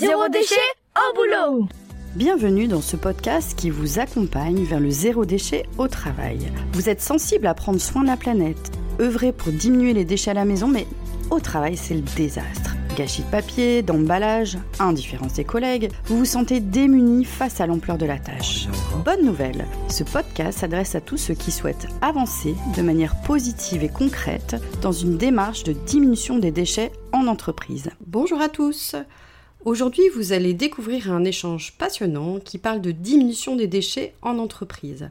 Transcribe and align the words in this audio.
Zéro 0.00 0.28
déchet 0.30 0.54
au 0.96 1.14
boulot 1.14 1.68
Bienvenue 2.16 2.68
dans 2.68 2.80
ce 2.80 2.96
podcast 2.96 3.54
qui 3.54 3.68
vous 3.68 3.98
accompagne 3.98 4.64
vers 4.64 4.80
le 4.80 4.88
zéro 4.88 5.26
déchet 5.26 5.66
au 5.76 5.88
travail. 5.88 6.50
Vous 6.72 6.88
êtes 6.88 7.02
sensible 7.02 7.46
à 7.46 7.52
prendre 7.52 7.78
soin 7.78 8.00
de 8.00 8.06
la 8.06 8.16
planète, 8.16 8.72
œuvrer 8.98 9.30
pour 9.30 9.52
diminuer 9.52 9.92
les 9.92 10.06
déchets 10.06 10.30
à 10.30 10.34
la 10.34 10.46
maison, 10.46 10.68
mais 10.68 10.86
au 11.30 11.38
travail, 11.38 11.76
c'est 11.76 11.92
le 11.92 12.00
désastre. 12.00 12.76
Gâchis 12.96 13.24
de 13.24 13.30
papier, 13.30 13.82
d'emballage, 13.82 14.56
indifférence 14.78 15.34
des 15.34 15.44
collègues, 15.44 15.90
vous 16.06 16.16
vous 16.16 16.24
sentez 16.24 16.60
démuni 16.60 17.26
face 17.26 17.60
à 17.60 17.66
l'ampleur 17.66 17.98
de 17.98 18.06
la 18.06 18.18
tâche. 18.18 18.68
Bonne 19.04 19.26
nouvelle, 19.26 19.66
ce 19.90 20.02
podcast 20.02 20.60
s'adresse 20.60 20.94
à 20.94 21.02
tous 21.02 21.18
ceux 21.18 21.34
qui 21.34 21.52
souhaitent 21.52 21.88
avancer 22.00 22.54
de 22.74 22.80
manière 22.80 23.20
positive 23.20 23.84
et 23.84 23.90
concrète 23.90 24.56
dans 24.80 24.92
une 24.92 25.18
démarche 25.18 25.62
de 25.62 25.74
diminution 25.74 26.38
des 26.38 26.52
déchets 26.52 26.90
en 27.12 27.26
entreprise. 27.26 27.90
Bonjour 28.06 28.40
à 28.40 28.48
tous 28.48 28.96
Aujourd'hui, 29.66 30.08
vous 30.14 30.32
allez 30.32 30.54
découvrir 30.54 31.12
un 31.12 31.22
échange 31.22 31.74
passionnant 31.76 32.40
qui 32.40 32.56
parle 32.56 32.80
de 32.80 32.92
diminution 32.92 33.56
des 33.56 33.66
déchets 33.66 34.14
en 34.22 34.38
entreprise. 34.38 35.10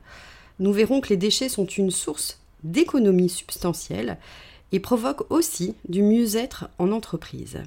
Nous 0.57 0.73
verrons 0.73 1.01
que 1.01 1.09
les 1.09 1.17
déchets 1.17 1.49
sont 1.49 1.67
une 1.67 1.91
source 1.91 2.39
d'économie 2.63 3.29
substantielle 3.29 4.17
et 4.71 4.79
provoquent 4.79 5.31
aussi 5.31 5.75
du 5.87 6.01
mieux-être 6.01 6.67
en 6.79 6.91
entreprise. 6.91 7.59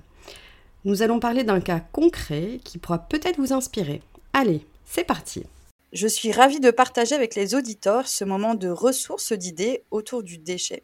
Nous 0.84 1.02
allons 1.02 1.20
parler 1.20 1.44
d'un 1.44 1.60
cas 1.60 1.78
concret 1.78 2.58
qui 2.64 2.78
pourra 2.78 2.98
peut-être 2.98 3.38
vous 3.38 3.52
inspirer. 3.52 4.02
Allez, 4.32 4.66
c'est 4.84 5.04
parti 5.04 5.44
Je 5.92 6.08
suis 6.08 6.32
ravie 6.32 6.58
de 6.58 6.72
partager 6.72 7.14
avec 7.14 7.36
les 7.36 7.54
auditeurs 7.54 8.08
ce 8.08 8.24
moment 8.24 8.56
de 8.56 8.68
ressources 8.68 9.32
d'idées 9.32 9.84
autour 9.92 10.24
du 10.24 10.36
déchet. 10.36 10.82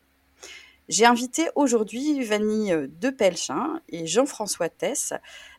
J'ai 0.88 1.04
invité 1.04 1.48
aujourd'hui 1.54 2.24
Vanille 2.24 2.88
Depelchin 2.98 3.80
et 3.90 4.06
Jean-François 4.06 4.70
Tess 4.70 5.12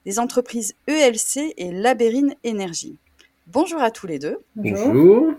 des 0.04 0.18
entreprises 0.18 0.74
ELC 0.88 1.54
et 1.56 1.72
Labérine 1.72 2.34
Énergie. 2.44 2.98
Bonjour 3.46 3.80
à 3.80 3.92
tous 3.92 4.08
les 4.08 4.18
deux. 4.18 4.40
Bonjour. 4.56 5.34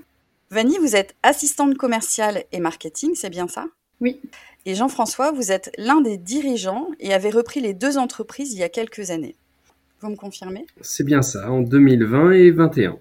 Vanille, 0.51 0.79
vous 0.79 0.95
êtes 0.95 1.17
assistante 1.25 1.77
commerciale 1.77 2.45
et 2.53 2.61
marketing, 2.61 3.17
c'est 3.17 3.31
bien 3.31 3.49
ça? 3.49 3.67
Oui. 4.01 4.21
Et 4.65 4.77
Jean-François, 4.77 5.33
vous 5.33 5.51
êtes 5.51 5.73
l'un 5.77 6.01
des 6.01 6.19
dirigeants 6.19 6.87
et 7.01 7.13
avez 7.13 7.31
repris 7.31 7.61
les 7.61 7.75
deux 7.75 7.99
entreprises 7.99 8.53
il 8.53 8.61
y 8.61 8.63
a 8.63 8.69
quelques 8.69 9.11
années. 9.11 9.35
Vous 10.01 10.11
me 10.11 10.17
confirmez? 10.17 10.67
C'est 10.83 11.05
bien 11.05 11.23
ça, 11.23 11.51
en 11.51 11.63
2020 11.63 12.31
et 12.31 12.53
2021. 12.53 12.97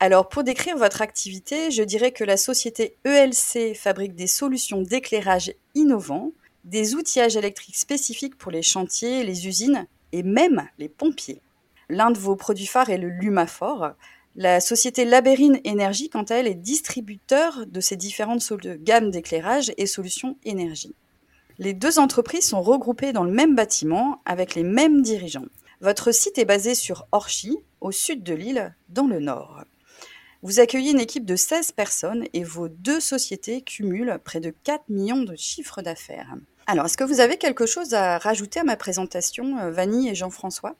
Alors, 0.00 0.28
pour 0.28 0.44
décrire 0.44 0.76
votre 0.76 1.02
activité, 1.02 1.72
je 1.72 1.82
dirais 1.82 2.12
que 2.12 2.22
la 2.22 2.36
société 2.36 2.96
ELC 3.04 3.74
fabrique 3.74 4.14
des 4.14 4.28
solutions 4.28 4.80
d'éclairage 4.80 5.52
innovants, 5.74 6.30
des 6.62 6.94
outillages 6.94 7.36
électriques 7.36 7.76
spécifiques 7.76 8.38
pour 8.38 8.52
les 8.52 8.62
chantiers, 8.62 9.24
les 9.24 9.48
usines 9.48 9.88
et 10.12 10.22
même 10.22 10.68
les 10.78 10.88
pompiers. 10.88 11.42
L'un 11.88 12.12
de 12.12 12.18
vos 12.18 12.36
produits 12.36 12.66
phares 12.66 12.90
est 12.90 12.98
le 12.98 13.08
Lumafor. 13.08 13.90
La 14.36 14.60
société 14.60 15.04
Labérine 15.04 15.60
Énergie, 15.64 16.10
quant 16.10 16.22
à 16.22 16.36
elle, 16.36 16.46
est 16.46 16.54
distributeur 16.54 17.66
de 17.66 17.80
ces 17.80 17.96
différentes 17.96 18.52
gammes 18.84 19.10
d'éclairage 19.10 19.72
et 19.78 19.86
solutions 19.86 20.36
énergie. 20.44 20.94
Les 21.58 21.72
deux 21.72 21.98
entreprises 21.98 22.46
sont 22.46 22.62
regroupées 22.62 23.12
dans 23.12 23.24
le 23.24 23.32
même 23.32 23.56
bâtiment 23.56 24.22
avec 24.24 24.54
les 24.54 24.62
mêmes 24.62 25.02
dirigeants. 25.02 25.46
Votre 25.80 26.12
site 26.12 26.38
est 26.38 26.44
basé 26.44 26.76
sur 26.76 27.08
Orchy, 27.10 27.58
au 27.80 27.90
sud 27.90 28.22
de 28.22 28.34
l'île, 28.34 28.76
dans 28.90 29.08
le 29.08 29.18
nord. 29.18 29.64
Vous 30.42 30.60
accueillez 30.60 30.92
une 30.92 31.00
équipe 31.00 31.26
de 31.26 31.34
16 31.34 31.72
personnes 31.72 32.24
et 32.32 32.44
vos 32.44 32.68
deux 32.68 33.00
sociétés 33.00 33.60
cumulent 33.60 34.18
près 34.22 34.38
de 34.38 34.52
4 34.62 34.84
millions 34.88 35.22
de 35.22 35.34
chiffres 35.36 35.82
d'affaires. 35.82 36.36
Alors, 36.68 36.86
est-ce 36.86 36.96
que 36.96 37.02
vous 37.02 37.18
avez 37.18 37.38
quelque 37.38 37.66
chose 37.66 37.92
à 37.92 38.18
rajouter 38.18 38.60
à 38.60 38.64
ma 38.64 38.76
présentation, 38.76 39.58
euh, 39.58 39.72
Vanille 39.72 40.10
et 40.10 40.14
Jean-François? 40.14 40.76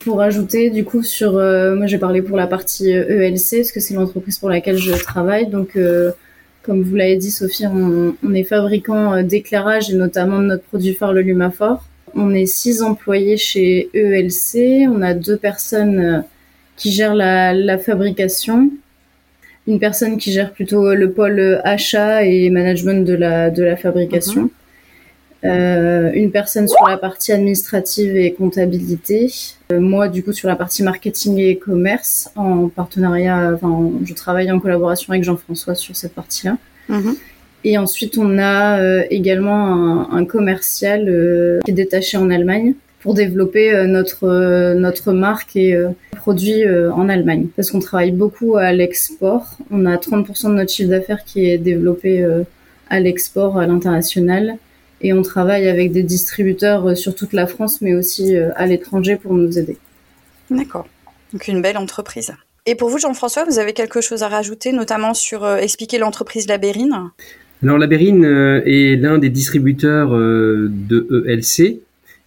Pour 0.00 0.20
ajouter, 0.20 0.70
du 0.70 0.84
coup, 0.84 1.04
sur, 1.04 1.36
euh, 1.36 1.76
moi 1.76 1.86
j'ai 1.86 1.98
parlé 1.98 2.22
pour 2.22 2.36
la 2.36 2.48
partie 2.48 2.90
ELC, 2.90 3.58
parce 3.58 3.70
que 3.70 3.78
c'est 3.78 3.94
l'entreprise 3.94 4.38
pour 4.38 4.50
laquelle 4.50 4.78
je 4.78 4.94
travaille. 4.94 5.46
Donc, 5.46 5.76
euh, 5.76 6.10
comme 6.64 6.82
vous 6.82 6.96
l'avez 6.96 7.16
dit, 7.16 7.30
Sophie, 7.30 7.68
on, 7.68 8.34
est 8.34 8.42
fabricant 8.42 9.22
d'éclairage 9.22 9.90
et 9.90 9.94
notamment 9.94 10.40
de 10.40 10.46
notre 10.46 10.64
produit 10.64 10.94
phare, 10.94 11.12
le 11.12 11.22
Lumafor. 11.22 11.84
On 12.16 12.34
est 12.34 12.46
six 12.46 12.82
employés 12.82 13.36
chez 13.36 13.90
ELC. 13.94 14.88
On 14.88 15.02
a 15.02 15.14
deux 15.14 15.36
personnes 15.36 16.24
qui 16.76 16.92
gère 16.92 17.14
la, 17.14 17.52
la, 17.52 17.78
fabrication, 17.78 18.70
une 19.66 19.78
personne 19.78 20.16
qui 20.16 20.32
gère 20.32 20.52
plutôt 20.52 20.94
le 20.94 21.12
pôle 21.12 21.60
achat 21.64 22.24
et 22.24 22.50
management 22.50 23.04
de 23.06 23.14
la, 23.14 23.50
de 23.50 23.62
la 23.62 23.76
fabrication, 23.76 24.50
euh, 25.44 26.12
une 26.14 26.30
personne 26.30 26.68
sur 26.68 26.86
la 26.86 26.96
partie 26.96 27.32
administrative 27.32 28.16
et 28.16 28.32
comptabilité, 28.32 29.32
euh, 29.72 29.80
moi 29.80 30.08
du 30.08 30.22
coup 30.22 30.32
sur 30.32 30.48
la 30.48 30.54
partie 30.54 30.84
marketing 30.84 31.38
et 31.38 31.56
commerce 31.56 32.30
en 32.36 32.68
partenariat, 32.68 33.50
enfin 33.54 33.90
je 34.04 34.14
travaille 34.14 34.52
en 34.52 34.60
collaboration 34.60 35.12
avec 35.12 35.24
Jean-François 35.24 35.74
sur 35.74 35.96
cette 35.96 36.14
partie-là. 36.14 36.58
-hmm. 36.88 37.16
Et 37.64 37.76
ensuite 37.76 38.18
on 38.18 38.38
a 38.38 38.78
euh, 38.78 39.02
également 39.10 39.60
un, 39.66 40.16
un 40.18 40.24
commercial 40.24 41.00
qui 41.64 41.70
est 41.72 41.74
détaché 41.74 42.16
en 42.16 42.30
Allemagne 42.30 42.74
pour 43.02 43.14
développer 43.14 43.74
euh, 43.74 43.86
notre 43.86 44.28
euh, 44.28 44.74
notre 44.74 45.12
marque 45.12 45.56
et 45.56 45.74
euh, 45.74 45.90
produits 46.16 46.64
en 46.68 47.08
Allemagne 47.08 47.48
parce 47.56 47.70
qu'on 47.70 47.80
travaille 47.80 48.12
beaucoup 48.12 48.56
à 48.56 48.72
l'export. 48.72 49.58
On 49.72 49.86
a 49.86 49.96
30% 49.96 50.50
de 50.50 50.54
notre 50.54 50.72
chiffre 50.72 50.88
d'affaires 50.88 51.24
qui 51.24 51.50
est 51.50 51.58
développé 51.58 52.24
à 52.88 53.00
l'export 53.00 53.58
à 53.58 53.66
l'international 53.66 54.56
et 55.00 55.12
on 55.12 55.22
travaille 55.22 55.68
avec 55.68 55.90
des 55.90 56.04
distributeurs 56.04 56.96
sur 56.96 57.16
toute 57.16 57.32
la 57.32 57.48
France 57.48 57.80
mais 57.80 57.94
aussi 57.94 58.36
à 58.36 58.66
l'étranger 58.66 59.16
pour 59.16 59.34
nous 59.34 59.58
aider. 59.58 59.78
D'accord. 60.48 60.86
Donc 61.32 61.48
une 61.48 61.60
belle 61.60 61.76
entreprise. 61.76 62.32
Et 62.66 62.76
pour 62.76 62.88
vous 62.88 62.98
Jean-François, 62.98 63.44
vous 63.44 63.58
avez 63.58 63.72
quelque 63.72 64.00
chose 64.00 64.22
à 64.22 64.28
rajouter 64.28 64.70
notamment 64.70 65.14
sur 65.14 65.44
expliquer 65.56 65.98
l'entreprise 65.98 66.46
Labérine? 66.46 67.10
Alors 67.64 67.78
Labérine 67.78 68.24
est 68.64 68.94
l'un 68.94 69.18
des 69.18 69.30
distributeurs 69.30 70.10
de 70.12 71.24
ELC 71.26 71.80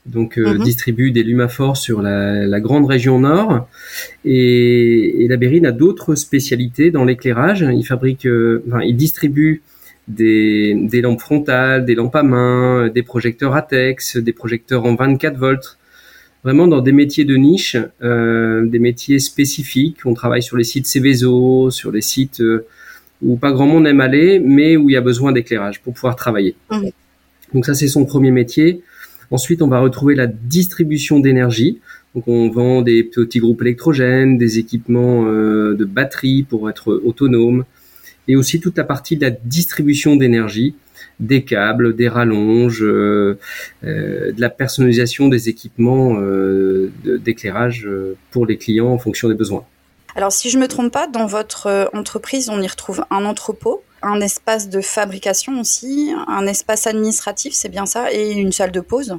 donc 0.06 0.38
euh, 0.38 0.44
Mhm. 0.44 0.54
mm 0.54 0.58
-hmm. 0.58 0.64
distribue 0.64 1.12
des 1.12 1.24
Lumafor 1.24 1.78
sur 1.78 2.02
la, 2.02 2.46
la, 2.46 2.60
grande 2.60 2.86
région 2.86 3.20
nord. 3.20 3.68
Et, 4.24 5.24
et 5.24 5.28
la 5.28 5.38
Bérine 5.38 5.66
a 5.66 5.72
d'autres 5.72 6.16
spécialités 6.16 6.92
dans 6.92 7.06
l'éclairage. 7.06 7.66
Il 7.74 7.84
fabrique, 7.84 8.26
euh, 8.28 8.64
enfin, 8.68 8.82
il 8.82 8.96
distribue 8.96 9.62
des, 10.08 10.76
des, 10.94 11.02
lampes 11.02 11.22
frontales, 11.22 11.86
des 11.86 11.96
lampes 11.96 12.16
à 12.16 12.24
main, 12.24 12.90
des 12.90 13.02
projecteurs 13.04 13.56
ATEX, 13.56 14.18
des 14.18 14.34
projecteurs 14.34 14.86
en 14.86 14.94
24 14.96 15.38
volts. 15.38 15.78
Vraiment 16.44 16.68
dans 16.68 16.82
des 16.82 16.92
métiers 16.92 17.26
de 17.26 17.36
niche, 17.36 17.76
euh, 18.04 18.68
des 18.68 18.78
métiers 18.78 19.18
spécifiques. 19.18 20.00
On 20.06 20.14
travaille 20.14 20.44
sur 20.44 20.58
les 20.58 20.64
sites 20.64 20.86
Céveso, 20.86 21.72
sur 21.72 21.92
les 21.92 22.02
sites 22.02 22.42
euh, 22.42 22.66
où 23.24 23.36
pas 23.38 23.52
grand 23.52 23.66
monde 23.66 23.88
aime 23.88 24.02
aller, 24.02 24.40
mais 24.40 24.78
où 24.78 24.90
il 24.90 24.94
y 24.94 24.98
a 24.98 25.02
besoin 25.02 25.32
d'éclairage 25.32 25.82
pour 25.82 25.94
pouvoir 25.96 26.16
travailler. 26.16 26.54
Mhm. 26.72 26.92
Donc 27.56 27.66
ça, 27.66 27.74
c'est 27.74 27.88
son 27.88 28.06
premier 28.06 28.30
métier. 28.30 28.82
Ensuite, 29.32 29.62
on 29.62 29.68
va 29.68 29.80
retrouver 29.80 30.16
la 30.16 30.28
distribution 30.28 31.20
d'énergie. 31.20 31.80
Donc, 32.14 32.28
on 32.28 32.50
vend 32.50 32.82
des 32.82 33.04
petits 33.04 33.40
groupes 33.40 33.62
électrogènes, 33.62 34.38
des 34.38 34.60
équipements 34.60 35.26
euh, 35.26 35.76
de 35.76 35.86
batterie 35.86 36.44
pour 36.44 36.70
être 36.70 36.94
autonome, 36.94 37.66
et 38.28 38.36
aussi 38.36 38.60
toute 38.60 38.78
la 38.78 38.84
partie 38.84 39.18
de 39.18 39.22
la 39.26 39.32
distribution 39.32 40.16
d'énergie, 40.16 40.76
des 41.20 41.44
câbles, 41.44 41.96
des 41.96 42.08
rallonges, 42.08 42.84
euh, 42.84 43.38
euh, 43.84 44.32
de 44.32 44.42
la 44.42 44.50
personnalisation 44.50 45.28
des 45.28 45.50
équipements 45.50 46.18
d'éclairage 47.04 47.88
pour 48.32 48.46
les 48.46 48.58
clients 48.58 48.88
en 48.90 48.98
fonction 48.98 49.28
des 49.28 49.36
besoins. 49.36 49.66
Alors, 50.16 50.32
si 50.32 50.50
je 50.50 50.58
me 50.58 50.68
trompe 50.68 50.94
pas, 50.94 51.08
dans 51.08 51.26
votre 51.26 51.90
entreprise, 51.94 52.50
on 52.50 52.62
y 52.62 52.68
retrouve 52.68 53.04
un 53.12 53.26
entrepôt, 53.26 53.84
un 54.06 54.22
espace 54.22 54.70
de 54.70 54.82
fabrication 54.82 55.60
aussi, 55.60 56.14
un 56.28 56.46
espace 56.46 56.86
administratif, 56.88 57.54
c'est 57.54 57.70
bien 57.70 57.86
ça, 57.86 58.14
et 58.14 58.34
une 58.34 58.52
salle 58.52 58.72
de 58.72 58.80
pause 58.80 59.18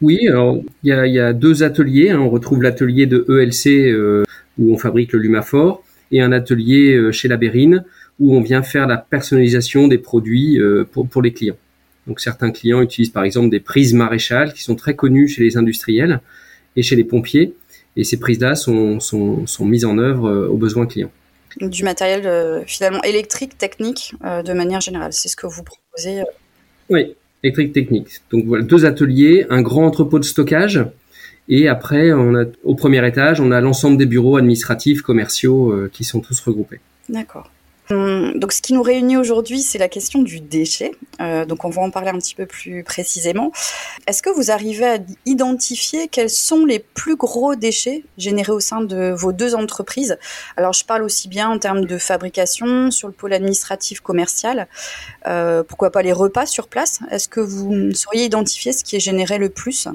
Oui, 0.00 0.26
alors 0.28 0.60
il 0.82 0.88
y 0.88 1.20
a, 1.20 1.32
deux 1.32 1.62
ateliers. 1.62 2.10
Hein. 2.10 2.20
On 2.20 2.28
retrouve 2.28 2.62
l'atelier 2.62 3.06
de 3.06 3.24
ELC 3.28 3.90
euh, 3.90 4.24
où 4.58 4.74
on 4.74 4.78
fabrique 4.78 5.12
le 5.12 5.20
Lumafor 5.20 5.84
et 6.10 6.20
un 6.20 6.32
atelier 6.32 6.94
euh, 6.94 7.12
chez 7.12 7.28
Labérine 7.28 7.84
où 8.18 8.36
on 8.36 8.40
vient 8.40 8.62
faire 8.62 8.86
la 8.86 8.98
personnalisation 8.98 9.88
des 9.88 9.98
produits 9.98 10.60
euh, 10.60 10.84
pour, 10.84 11.22
les 11.22 11.32
clients. 11.32 11.56
Donc 12.06 12.20
certains 12.20 12.50
clients 12.50 12.82
utilisent 12.82 13.10
par 13.10 13.24
exemple 13.24 13.50
des 13.50 13.60
prises 13.60 13.94
maréchales 13.94 14.52
qui 14.52 14.62
sont 14.62 14.74
très 14.74 14.96
connues 14.96 15.28
chez 15.28 15.42
les 15.42 15.56
industriels 15.56 16.20
et 16.74 16.82
chez 16.82 16.96
les 16.96 17.04
pompiers. 17.04 17.54
Et 17.96 18.04
ces 18.04 18.18
prises-là 18.18 18.56
sont, 18.56 19.00
sont, 19.00 19.46
mises 19.64 19.84
en 19.84 19.98
œuvre 19.98 20.48
aux 20.48 20.56
besoins 20.56 20.86
clients. 20.86 21.12
Du 21.60 21.84
matériel 21.84 22.26
euh, 22.26 22.62
finalement 22.66 23.02
électrique, 23.02 23.58
technique, 23.58 24.14
euh, 24.24 24.42
de 24.42 24.52
manière 24.52 24.80
générale. 24.80 25.12
C'est 25.12 25.28
ce 25.28 25.36
que 25.36 25.46
vous 25.46 25.62
proposez 25.62 26.20
euh. 26.20 26.24
Oui, 26.88 27.14
électrique 27.42 27.72
technique. 27.72 28.08
Donc 28.30 28.44
voilà, 28.46 28.64
deux 28.64 28.84
ateliers, 28.86 29.46
un 29.50 29.62
grand 29.62 29.86
entrepôt 29.86 30.18
de 30.18 30.24
stockage. 30.24 30.84
Et 31.48 31.68
après, 31.68 32.12
on 32.12 32.34
a, 32.34 32.44
au 32.62 32.74
premier 32.74 33.06
étage, 33.06 33.40
on 33.40 33.50
a 33.50 33.60
l'ensemble 33.60 33.96
des 33.96 34.06
bureaux 34.06 34.36
administratifs, 34.36 35.02
commerciaux 35.02 35.72
euh, 35.72 35.90
qui 35.92 36.04
sont 36.04 36.20
tous 36.20 36.40
regroupés. 36.40 36.80
D'accord. 37.08 37.50
Hum, 37.92 38.32
donc, 38.36 38.52
ce 38.52 38.62
qui 38.62 38.72
nous 38.72 38.82
réunit 38.82 39.16
aujourd'hui, 39.16 39.60
c'est 39.60 39.78
la 39.78 39.88
question 39.88 40.22
du 40.22 40.40
déchet. 40.40 40.92
Euh, 41.20 41.44
donc, 41.44 41.64
on 41.64 41.70
va 41.70 41.82
en 41.82 41.90
parler 41.90 42.08
un 42.08 42.18
petit 42.18 42.34
peu 42.34 42.46
plus 42.46 42.82
précisément. 42.84 43.52
Est-ce 44.06 44.22
que 44.22 44.30
vous 44.30 44.50
arrivez 44.50 44.86
à 44.86 44.98
identifier 45.26 46.08
quels 46.08 46.30
sont 46.30 46.64
les 46.64 46.78
plus 46.78 47.16
gros 47.16 47.54
déchets 47.54 48.04
générés 48.18 48.52
au 48.52 48.60
sein 48.60 48.80
de 48.80 49.12
vos 49.12 49.32
deux 49.32 49.54
entreprises? 49.54 50.16
Alors, 50.56 50.72
je 50.72 50.84
parle 50.84 51.02
aussi 51.02 51.28
bien 51.28 51.48
en 51.48 51.58
termes 51.58 51.84
de 51.84 51.98
fabrication, 51.98 52.90
sur 52.90 53.08
le 53.08 53.14
pôle 53.14 53.32
administratif 53.32 54.00
commercial, 54.00 54.68
euh, 55.26 55.62
pourquoi 55.62 55.90
pas 55.90 56.02
les 56.02 56.12
repas 56.12 56.46
sur 56.46 56.68
place? 56.68 57.00
Est-ce 57.10 57.28
que 57.28 57.40
vous 57.40 57.92
sauriez 57.92 58.24
identifier 58.24 58.72
ce 58.72 58.84
qui 58.84 58.96
est 58.96 59.00
généré 59.00 59.38
le 59.38 59.50
plus? 59.50 59.88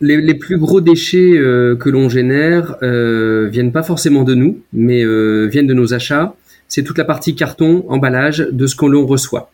Les, 0.00 0.34
plus 0.34 0.58
gros 0.58 0.80
déchets 0.80 1.36
euh, 1.36 1.76
que 1.76 1.88
l'on 1.88 2.08
génère 2.08 2.76
viennent 2.80 3.72
pas 3.72 3.84
forcément 3.84 4.24
de 4.24 4.34
nous, 4.34 4.60
mais 4.72 5.04
viennent 5.46 5.66
de 5.66 5.74
nos 5.74 5.94
achats. 5.94 6.34
C'est 6.74 6.84
toute 6.84 6.96
la 6.96 7.04
partie 7.04 7.34
carton, 7.34 7.84
emballage 7.90 8.48
de 8.50 8.66
ce 8.66 8.74
qu'on 8.74 8.88
l'on 8.88 9.04
reçoit. 9.04 9.52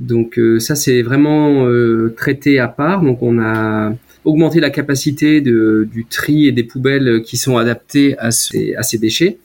Donc 0.00 0.38
euh, 0.38 0.60
ça 0.60 0.74
c'est 0.74 1.00
vraiment 1.00 1.66
traité 2.14 2.58
à 2.58 2.68
part. 2.68 3.00
Donc 3.00 3.22
on 3.22 3.38
a 3.40 3.94
augmenté 4.26 4.60
la 4.60 4.68
capacité 4.68 5.40
du 5.40 6.06
tri 6.10 6.46
et 6.46 6.52
des 6.52 6.64
poubelles 6.64 7.22
qui 7.22 7.38
sont 7.38 7.56
adaptées 7.56 8.18
à 8.18 8.30
ces, 8.30 8.98
déchets. 9.00 9.38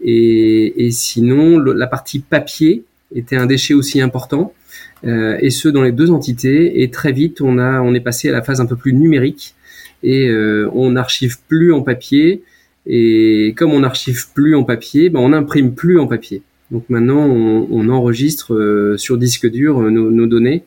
Et, 0.00 0.90
sinon 0.92 1.58
la 1.58 1.88
partie 1.88 2.20
papier 2.20 2.84
était 3.16 3.34
un 3.34 3.46
déchet 3.46 3.74
aussi 3.74 4.00
important. 4.00 4.54
et 5.02 5.50
ce 5.50 5.68
dans 5.68 5.82
les 5.82 5.90
deux 5.90 6.12
entités. 6.12 6.82
Et 6.84 6.90
très 6.92 7.10
vite, 7.10 7.40
on 7.40 7.58
a, 7.58 7.80
on 7.80 7.94
est 7.94 8.04
passé 8.10 8.28
à 8.28 8.32
la 8.32 8.42
phase 8.42 8.60
un 8.60 8.66
peu 8.66 8.76
plus 8.76 8.92
numérique, 8.92 9.56
et 10.04 10.28
euh, 10.28 10.70
on 10.72 10.92
n'archive 10.92 11.38
plus 11.48 11.72
en 11.72 11.82
papier. 11.82 12.44
Et 12.86 13.54
comme 13.56 13.72
on 13.72 13.80
n'archive 13.80 14.26
plus 14.34 14.54
en 14.54 14.62
papier, 14.62 15.10
ben 15.10 15.18
on 15.18 15.30
n'imprime 15.30 15.74
plus 15.74 15.98
en 15.98 16.06
papier. 16.06 16.42
Donc 16.70 16.84
maintenant, 16.88 17.26
on, 17.26 17.88
enregistre 17.88 18.54
euh, 18.54 18.96
sur 18.96 19.18
disque 19.18 19.50
dur 19.50 19.80
euh, 19.80 19.90
nos, 19.90 20.26
données. 20.26 20.62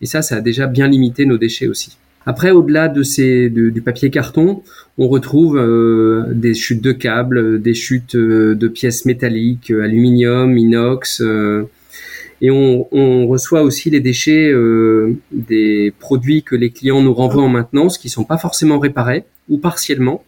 Et 0.00 0.06
ça, 0.06 0.22
ça 0.22 0.36
a 0.36 0.40
déjà 0.40 0.66
bien 0.66 0.88
limité 0.88 1.26
nos 1.26 1.38
déchets 1.38 1.68
aussi. 1.68 1.96
Après, 2.24 2.50
au-delà 2.52 2.88
de 2.88 3.02
ces 3.02 3.50
du 3.50 3.82
papier 3.82 4.08
carton, 4.10 4.62
on 4.96 5.08
retrouve 5.08 5.60
des 6.32 6.54
chutes 6.54 6.80
de 6.80 6.92
câbles, 6.92 7.60
des 7.60 7.74
chutes 7.74 8.14
de 8.16 8.68
pièces 8.68 9.04
métalliques, 9.06 9.72
aluminium, 9.72 10.56
inox. 10.56 11.20
Et 12.42 12.50
on, 12.50 13.26
reçoit 13.28 13.62
aussi 13.62 13.88
les 13.88 14.00
déchets 14.00 14.50
euh, 14.50 15.16
des 15.30 15.94
produits 16.00 16.42
que 16.42 16.56
les 16.56 16.70
clients 16.70 17.00
nous 17.00 17.14
renvoient 17.14 17.44
en 17.44 17.48
maintenance 17.48 17.98
qui 17.98 18.08
sont 18.08 18.24
pas 18.24 18.36
forcément 18.36 18.80
réparés 18.80 19.24
ou 19.48 19.58
partiellement. 19.58 20.24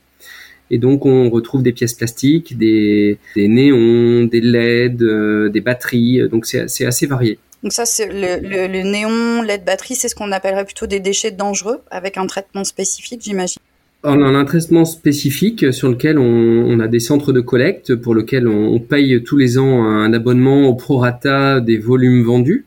Et 0.70 0.78
donc 0.78 1.06
on 1.06 1.30
retrouve 1.30 1.62
des 1.62 1.72
pièces 1.72 1.94
plastiques, 1.94 2.56
des, 2.56 3.18
des 3.36 3.48
néons, 3.48 4.24
des 4.24 4.40
LED, 4.40 5.02
euh, 5.02 5.48
des 5.48 5.60
batteries. 5.60 6.28
Donc 6.28 6.46
c'est 6.46 6.86
assez 6.86 7.06
varié. 7.06 7.38
Donc 7.62 7.72
ça, 7.72 7.86
c'est 7.86 8.06
le, 8.06 8.46
le, 8.46 8.66
le 8.66 8.82
néon, 8.82 9.40
LED, 9.40 9.64
batterie, 9.64 9.94
c'est 9.94 10.08
ce 10.08 10.14
qu'on 10.14 10.32
appellerait 10.32 10.66
plutôt 10.66 10.86
des 10.86 11.00
déchets 11.00 11.30
dangereux 11.30 11.80
avec 11.90 12.18
un 12.18 12.26
traitement 12.26 12.62
spécifique, 12.62 13.22
j'imagine. 13.24 13.58
On 14.06 14.20
a 14.20 14.38
un 14.38 14.44
traitement 14.44 14.84
spécifique 14.84 15.72
sur 15.72 15.88
lequel 15.88 16.18
on, 16.18 16.78
a 16.78 16.88
des 16.88 17.00
centres 17.00 17.32
de 17.32 17.40
collecte 17.40 17.94
pour 17.94 18.14
lequel 18.14 18.46
on, 18.46 18.78
paye 18.78 19.22
tous 19.24 19.38
les 19.38 19.56
ans 19.56 19.82
un 19.82 20.12
abonnement 20.12 20.68
au 20.68 20.74
prorata 20.74 21.60
des 21.60 21.78
volumes 21.78 22.22
vendus. 22.22 22.66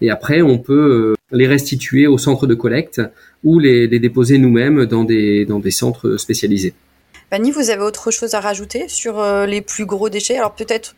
Et 0.00 0.10
après, 0.10 0.40
on 0.40 0.58
peut 0.58 0.72
euh, 0.72 1.14
les 1.36 1.48
restituer 1.48 2.06
au 2.06 2.16
centre 2.16 2.46
de 2.46 2.54
collecte 2.54 3.02
ou 3.42 3.58
les, 3.58 3.88
déposer 3.88 4.38
nous-mêmes 4.38 4.86
dans 4.86 5.02
des, 5.02 5.44
dans 5.46 5.58
des 5.58 5.72
centres 5.72 6.16
spécialisés. 6.16 6.74
Fanny, 7.32 7.50
vous 7.50 7.70
avez 7.70 7.80
autre 7.80 8.10
chose 8.10 8.34
à 8.34 8.40
rajouter 8.40 8.88
sur 8.88 9.18
euh, 9.18 9.46
les 9.46 9.62
plus 9.62 9.86
gros 9.86 10.10
déchets? 10.10 10.36
Alors 10.36 10.52
peut-être, 10.52 10.94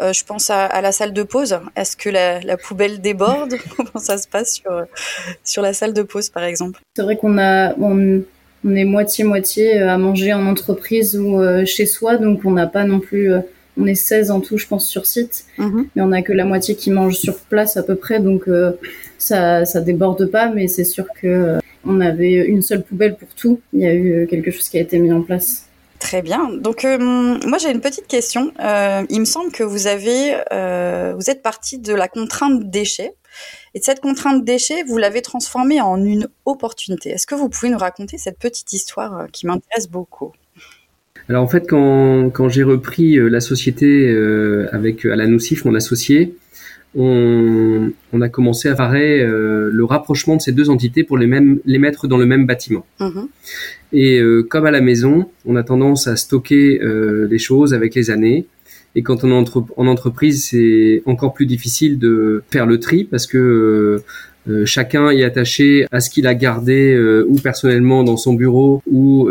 euh, 0.00 0.12
je 0.12 0.24
pense 0.24 0.50
à, 0.50 0.80
la 0.80 0.90
salle 0.90 1.12
de 1.12 1.22
pause. 1.22 1.60
Est-ce 1.76 1.96
que 1.96 2.10
la, 2.10 2.56
poubelle 2.56 3.00
déborde? 3.00 3.54
Comment 3.76 4.02
ça 4.04 4.18
se 4.18 4.26
passe 4.26 4.54
sur, 4.54 4.84
sur 5.44 5.62
la 5.62 5.72
salle 5.72 5.92
de 5.92 6.02
pause, 6.02 6.28
par 6.28 6.42
exemple? 6.42 6.80
C'est 6.96 7.02
vrai 7.02 7.16
qu'on 7.16 7.38
a, 7.38 7.72
on 7.78 8.74
est 8.74 8.84
moitié-moitié 8.84 9.80
euh, 9.80 9.88
à 9.88 9.96
manger 9.96 10.34
en 10.34 10.44
entreprise 10.46 11.16
ou 11.16 11.40
euh, 11.40 11.64
chez 11.64 11.86
soi, 11.86 12.16
donc 12.16 12.40
on 12.44 12.50
n'a 12.50 12.66
pas 12.66 12.82
non 12.82 12.98
plus. 12.98 13.32
Euh, 13.32 13.38
on 13.78 13.86
est 13.86 13.94
16 13.94 14.32
en 14.32 14.40
tout, 14.40 14.58
je 14.58 14.66
pense, 14.66 14.88
sur 14.88 15.06
site, 15.06 15.44
mhm. 15.58 15.86
mais 15.94 16.02
on 16.02 16.08
n'a 16.08 16.22
que 16.22 16.32
la 16.32 16.46
moitié 16.46 16.74
qui 16.74 16.90
mange 16.90 17.14
sur 17.14 17.36
place 17.36 17.76
à 17.76 17.84
peu 17.84 17.94
près, 17.94 18.18
donc 18.18 18.48
ça, 19.18 19.66
ça 19.66 19.82
déborde 19.82 20.30
pas, 20.30 20.48
mais 20.48 20.66
c'est 20.66 20.84
sûr 20.84 21.04
que 21.20 21.58
on 21.84 22.00
avait 22.00 22.36
une 22.36 22.62
seule 22.62 22.82
poubelle 22.82 23.16
pour 23.16 23.28
tout. 23.36 23.60
Il 23.74 23.80
y 23.80 23.86
a 23.86 23.94
eu 23.94 24.26
quelque 24.30 24.50
chose 24.50 24.70
qui 24.70 24.78
a 24.78 24.80
été 24.80 24.98
mis 24.98 25.12
en 25.12 25.20
place. 25.20 25.66
Très 26.06 26.22
bien. 26.22 26.50
Donc 26.52 26.84
moi 26.84 27.58
j'ai 27.58 27.70
une 27.70 27.80
petite 27.80 28.06
question. 28.06 28.52
il 28.60 29.20
me 29.20 29.24
semble 29.24 29.50
que 29.50 29.64
vous 29.64 29.88
avez, 29.88 30.36
vous 31.16 31.30
êtes 31.30 31.42
parti 31.42 31.78
de 31.78 31.94
la 31.94 32.06
contrainte 32.08 32.70
déchets 32.70 33.14
et 33.74 33.80
cette 33.82 34.00
contrainte 34.00 34.44
déchet, 34.44 34.82
vous 34.84 34.98
l'avez 34.98 35.22
transformée 35.22 35.80
en 35.80 36.02
une 36.02 36.28
opportunité. 36.44 37.10
Est-ce 37.10 37.26
que 37.26 37.34
vous 37.34 37.48
pouvez 37.48 37.70
nous 37.70 37.78
raconter 37.78 38.18
cette 38.18 38.38
petite 38.38 38.72
histoire 38.72 39.18
euh, 39.18 39.26
qui 39.30 39.46
m'intéresse 39.46 39.88
beaucoup? 39.88 40.32
Alors 41.28 41.42
en 41.42 41.48
fait, 41.48 41.68
quand, 41.68 42.48
j'ai 42.48 42.62
repris 42.62 43.18
euh, 43.18 43.28
la 43.28 43.40
société 43.40 44.08
euh, 44.08 44.68
avec 44.72 45.04
Alan 45.04 45.30
Oussif, 45.32 45.64
mon 45.64 45.74
associé, 45.74 46.36
on, 46.94 47.90
on, 48.12 48.20
a 48.20 48.28
commencé 48.28 48.68
à 48.68 48.76
faire 48.76 48.92
le 48.92 49.84
rapprochement 49.84 50.36
de 50.36 50.40
ces 50.40 50.52
deux 50.52 50.70
entités 50.70 51.04
pour 51.04 51.18
les, 51.18 51.26
mêmes, 51.26 51.58
les 51.64 51.78
mettre 51.78 52.06
dans 52.06 52.16
le 52.16 52.26
même 52.26 52.46
bâtiment. 52.46 52.86
Mhm. 53.00 53.28
Et 53.92 54.20
comme 54.48 54.66
à 54.66 54.70
la 54.70 54.80
maison, 54.80 55.28
on 55.44 55.56
a 55.56 55.62
tendance 55.62 56.06
à 56.06 56.16
stocker 56.16 56.80
les 57.28 57.38
choses 57.38 57.74
avec 57.74 57.94
les 57.94 58.10
années. 58.10 58.46
Et 58.96 59.02
quand 59.02 59.24
on 59.24 59.28
est 59.28 59.50
en 59.76 59.86
entreprise, 59.86 60.46
c'est 60.46 61.02
encore 61.04 61.34
plus 61.34 61.44
difficile 61.44 61.98
de 61.98 62.42
faire 62.50 62.64
le 62.64 62.80
tri 62.80 63.04
parce 63.04 63.26
que 63.26 63.36
euh, 63.36 64.04
euh, 64.50 64.64
chacun 64.64 65.10
est 65.10 65.22
attaché 65.22 65.86
à 65.92 66.00
ce 66.00 66.08
qu'il 66.08 66.26
a 66.26 66.34
gardé 66.34 66.94
euh, 66.94 67.26
ou 67.28 67.36
personnellement 67.36 68.04
dans 68.04 68.16
son 68.16 68.32
bureau 68.32 68.82
ou, 68.90 69.28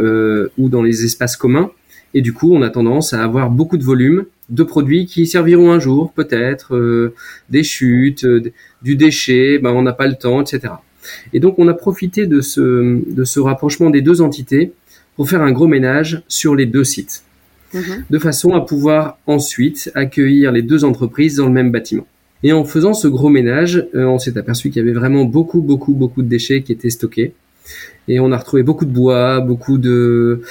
ou 0.58 0.70
dans 0.70 0.84
les 0.84 1.04
espaces 1.04 1.36
communs. 1.36 1.72
Et 2.14 2.22
du 2.22 2.32
coup, 2.32 2.54
on 2.54 2.62
a 2.62 2.70
tendance 2.70 3.14
à 3.14 3.24
avoir 3.24 3.50
beaucoup 3.50 3.78
de 3.78 3.84
volume 3.84 4.26
de 4.50 4.64
produits 4.64 5.06
qui 5.06 5.26
serviront 5.28 5.72
un 5.72 5.80
jour, 5.80 6.12
peut-être, 6.14 7.14
des 7.50 7.64
chutes, 7.64 8.26
du 8.82 8.96
déchet, 8.96 9.58
ben, 9.58 9.72
on 9.72 9.82
n'a 9.82 9.94
pas 9.94 10.08
le 10.08 10.16
temps, 10.16 10.42
etc. 10.42 10.74
Et 11.34 11.40
donc, 11.40 11.58
on 11.58 11.68
a 11.68 11.74
profité 11.74 12.28
de 12.28 12.42
ce, 12.42 13.02
de 13.12 13.24
ce 13.24 13.40
rapprochement 13.40 13.90
des 13.90 14.02
deux 14.02 14.22
entités 14.22 14.74
pour 15.16 15.30
faire 15.30 15.42
un 15.42 15.52
gros 15.52 15.68
ménage 15.68 16.24
sur 16.28 16.56
les 16.56 16.66
deux 16.66 16.84
sites. 16.84 17.24
Mhm. 17.76 18.06
de 18.10 18.20
façon 18.20 18.54
à 18.54 18.62
pouvoir 18.62 19.18
ensuite 19.28 19.92
accueillir 19.96 20.52
les 20.52 20.62
deux 20.62 20.86
entreprises 20.86 21.36
dans 21.38 21.48
le 21.48 21.52
même 21.52 21.72
bâtiment. 21.72 22.08
Et 22.44 22.54
en 22.54 22.64
faisant 22.64 22.94
ce 22.94 23.08
gros 23.08 23.30
ménage, 23.30 23.88
euh, 23.96 24.06
on 24.06 24.20
s'est 24.20 24.38
aperçu 24.38 24.70
qu'il 24.70 24.80
y 24.80 24.88
avait 24.88 24.98
vraiment 24.98 25.26
beaucoup, 25.26 25.62
beaucoup, 25.62 25.94
beaucoup 25.94 26.22
de 26.22 26.28
déchets 26.28 26.62
qui 26.62 26.72
étaient 26.72 26.90
stockés. 26.90 27.34
Et 28.08 28.20
on 28.20 28.32
a 28.32 28.38
retrouvé 28.38 28.62
beaucoup 28.62 28.86
de 28.86 28.92
bois, 28.92 29.40
beaucoup 29.40 29.80
de, 29.80 30.42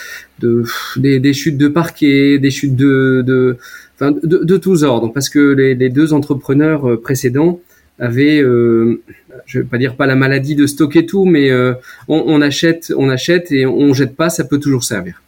de 0.40 0.64
des, 0.96 1.32
chutes 1.32 1.56
de 1.56 1.68
parquet, 1.68 2.40
des 2.40 2.50
chutes 2.50 2.74
de, 2.74 3.22
de, 3.24 3.58
de, 4.00 4.56
tous 4.56 4.82
ordres, 4.82 5.12
parce 5.12 5.28
que 5.28 5.38
les, 5.38 5.88
deux 5.88 6.12
entrepreneurs 6.12 6.88
euh, 6.88 7.00
précédents 7.00 7.60
avaient, 7.98 8.40
euh, 8.40 9.02
je 9.46 9.60
vais 9.60 9.64
pas 9.64 9.78
dire 9.78 9.96
pas 9.96 10.06
la 10.06 10.16
maladie 10.16 10.54
de 10.54 10.66
stocker 10.66 11.06
tout, 11.06 11.24
mais 11.24 11.50
euh, 11.50 11.74
on, 12.08 12.40
achète, 12.40 12.92
on 12.96 13.08
achète 13.08 13.52
et 13.52 13.66
on 13.66 13.92
jette 13.92 14.16
pas, 14.16 14.30
ça 14.30 14.44
peut 14.44 14.58
toujours 14.58 14.84
servir. 14.84 15.22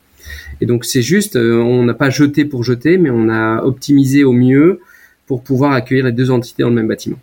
Et 0.61 0.67
donc 0.67 0.85
c'est 0.85 1.03
juste, 1.03 1.37
euh, 1.37 1.59
on 1.59 1.85
n'a 1.85 1.95
pas 1.95 2.11
jeté 2.11 2.45
pour 2.45 2.65
jeter, 2.65 2.99
mais 2.99 3.11
on 3.11 3.29
a 3.29 3.63
optimisé 3.63 4.25
au 4.25 4.33
mieux 4.33 4.81
pour 5.27 5.43
pouvoir 5.43 5.73
accueillir 5.73 6.07
les 6.07 6.13
deux 6.13 6.31
entités 6.31 6.63
dans 6.63 6.71
le 6.71 6.75
même 6.75 6.89
bâtiment. 6.89 7.19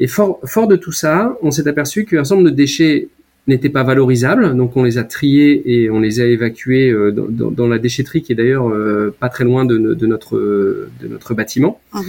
Et 0.00 0.06
fort, 0.06 0.40
fort 0.44 0.68
de 0.68 0.76
tout 0.76 0.92
ça, 0.92 1.36
on 1.42 1.50
s'est 1.50 1.68
aperçu 1.68 2.04
qu'un 2.04 2.22
nombre 2.22 2.44
de 2.44 2.50
déchets 2.50 3.08
n'étaient 3.46 3.68
pas 3.68 3.84
valorisables, 3.84 4.56
donc 4.56 4.76
on 4.76 4.82
les 4.82 4.98
a 4.98 5.04
triés 5.04 5.62
et 5.66 5.90
on 5.90 6.00
les 6.00 6.20
a 6.20 6.26
évacués 6.26 6.90
euh, 6.90 7.12
dans, 7.12 7.50
dans, 7.50 7.68
la 7.68 7.78
déchetterie 7.78 8.22
qui 8.22 8.32
est 8.32 8.34
d'ailleurs 8.34 8.68
euh, 8.68 9.14
pas 9.18 9.28
très 9.28 9.44
loin 9.44 9.64
de, 9.64 9.78
de, 9.78 10.06
notre 10.06 10.36
de 10.36 11.08
notre 11.08 11.34
bâtiment. 11.34 11.80
Uh-huh. 11.94 12.02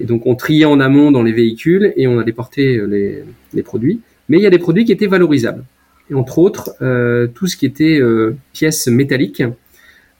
Et 0.00 0.04
donc 0.04 0.26
on 0.26 0.34
triait 0.36 0.64
en 0.64 0.78
amont 0.78 1.10
dans 1.10 1.22
les 1.22 1.32
véhicules 1.32 1.92
et 1.96 2.06
on 2.06 2.18
a 2.18 2.24
déporté 2.24 2.80
les, 2.86 3.24
les 3.52 3.62
produits. 3.62 4.00
Mais 4.28 4.38
il 4.38 4.42
y 4.42 4.46
a 4.46 4.50
des 4.50 4.58
produits 4.58 4.84
qui 4.84 4.92
étaient 4.92 5.06
valorisables. 5.06 5.64
Et 6.10 6.14
entre 6.14 6.38
autres, 6.38 6.70
euh, 6.82 7.26
tout 7.26 7.46
ce 7.46 7.56
qui 7.56 7.66
était 7.66 8.00
pièces 8.52 8.86
métalliques, 8.86 9.42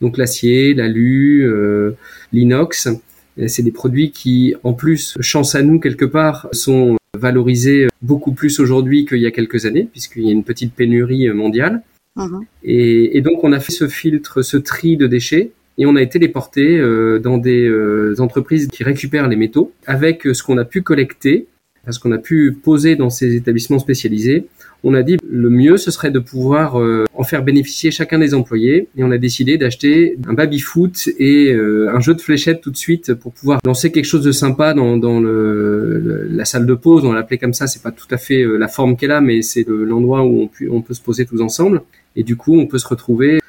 donc 0.00 0.18
l'acier, 0.18 0.74
l'alu, 0.74 1.42
euh, 1.46 1.92
l'inox. 2.32 2.88
C'est 3.48 3.62
des 3.62 3.70
produits 3.72 4.12
qui, 4.12 4.54
en 4.62 4.72
plus, 4.72 5.14
chance 5.20 5.54
à 5.54 5.62
nous 5.62 5.78
quelque 5.78 6.06
part, 6.06 6.48
sont 6.52 6.96
valorisés 7.16 7.88
beaucoup 8.02 8.32
plus 8.32 8.60
aujourd'hui 8.60 9.04
qu'il 9.04 9.18
y 9.18 9.26
a 9.26 9.30
quelques 9.30 9.66
années, 9.66 9.88
puisqu'il 9.90 10.24
y 10.24 10.28
a 10.28 10.32
une 10.32 10.44
petite 10.44 10.74
pénurie 10.74 11.28
mondiale. 11.30 11.82
Uh-huh. 12.16 12.44
Et, 12.62 13.20
donc 13.20 13.44
on 13.44 13.52
a 13.52 13.60
fait 13.60 13.72
ce 13.72 13.88
filtre, 13.88 14.42
ce 14.42 14.56
tri 14.56 14.96
de 14.96 15.06
déchets, 15.06 15.52
et 15.78 15.86
on 15.86 15.96
a 15.96 16.02
été 16.02 16.18
les 16.18 16.28
porter 16.28 16.78
euh, 16.78 17.18
dans 17.18 17.36
des 17.36 17.68
euh, 17.68 18.14
entreprises 18.18 18.68
qui 18.68 18.82
récupèrent 18.84 19.28
les 19.28 19.36
métaux, 19.36 19.72
avec 19.86 20.22
ce 20.22 20.42
qu'on 20.42 20.56
a 20.56 20.64
pu 20.64 20.82
collecter, 20.82 21.46
parce 21.86 21.98
qu'on 21.98 22.12
a 22.12 22.18
pu 22.18 22.52
poser 22.52 22.96
dans 22.96 23.08
ces 23.08 23.36
établissements 23.36 23.78
spécialisés, 23.78 24.48
on 24.84 24.94
a 24.94 25.02
dit 25.02 25.16
le 25.28 25.50
mieux 25.50 25.78
ce 25.78 25.90
serait 25.90 26.10
de 26.10 26.18
pouvoir 26.18 26.78
euh, 26.78 27.04
en 27.14 27.24
faire 27.24 27.42
bénéficier 27.42 27.90
chacun 27.90 28.18
des 28.18 28.34
employés. 28.34 28.88
Et 28.96 29.04
on 29.04 29.10
a 29.10 29.18
décidé 29.18 29.56
d'acheter 29.56 30.16
un 30.28 30.34
baby 30.34 30.58
foot 30.58 31.08
et 31.18 31.52
euh, 31.52 31.90
un 31.92 32.00
jeu 32.00 32.14
de 32.14 32.20
fléchettes 32.20 32.60
tout 32.60 32.70
de 32.70 32.76
suite 32.76 33.14
pour 33.14 33.32
pouvoir 33.32 33.60
lancer 33.64 33.90
quelque 33.90 34.04
chose 34.04 34.22
de 34.22 34.32
sympa 34.32 34.74
dans, 34.74 34.96
dans 34.96 35.20
le, 35.20 36.28
la 36.30 36.44
salle 36.44 36.66
de 36.66 36.74
pause. 36.74 37.04
On 37.04 37.12
l'appelait 37.12 37.38
comme 37.38 37.54
ça 37.54 37.66
c'est 37.66 37.82
pas 37.82 37.92
tout 37.92 38.06
à 38.10 38.16
fait 38.16 38.42
euh, 38.42 38.56
la 38.58 38.68
forme 38.68 38.96
qu'elle 38.96 39.12
a 39.12 39.20
mais 39.20 39.42
c'est 39.42 39.66
l'endroit 39.68 40.24
où 40.24 40.42
on, 40.42 40.48
peut, 40.48 40.68
on 40.70 40.82
peut 40.82 40.94
se 40.94 41.02
poser 41.02 41.24
tous 41.24 41.40
ensemble. 41.40 41.82
Et 42.14 42.22
du 42.22 42.36
coup 42.36 42.58
on 42.58 42.66
peut 42.66 42.78
se 42.78 42.88
retrouver 42.88 43.40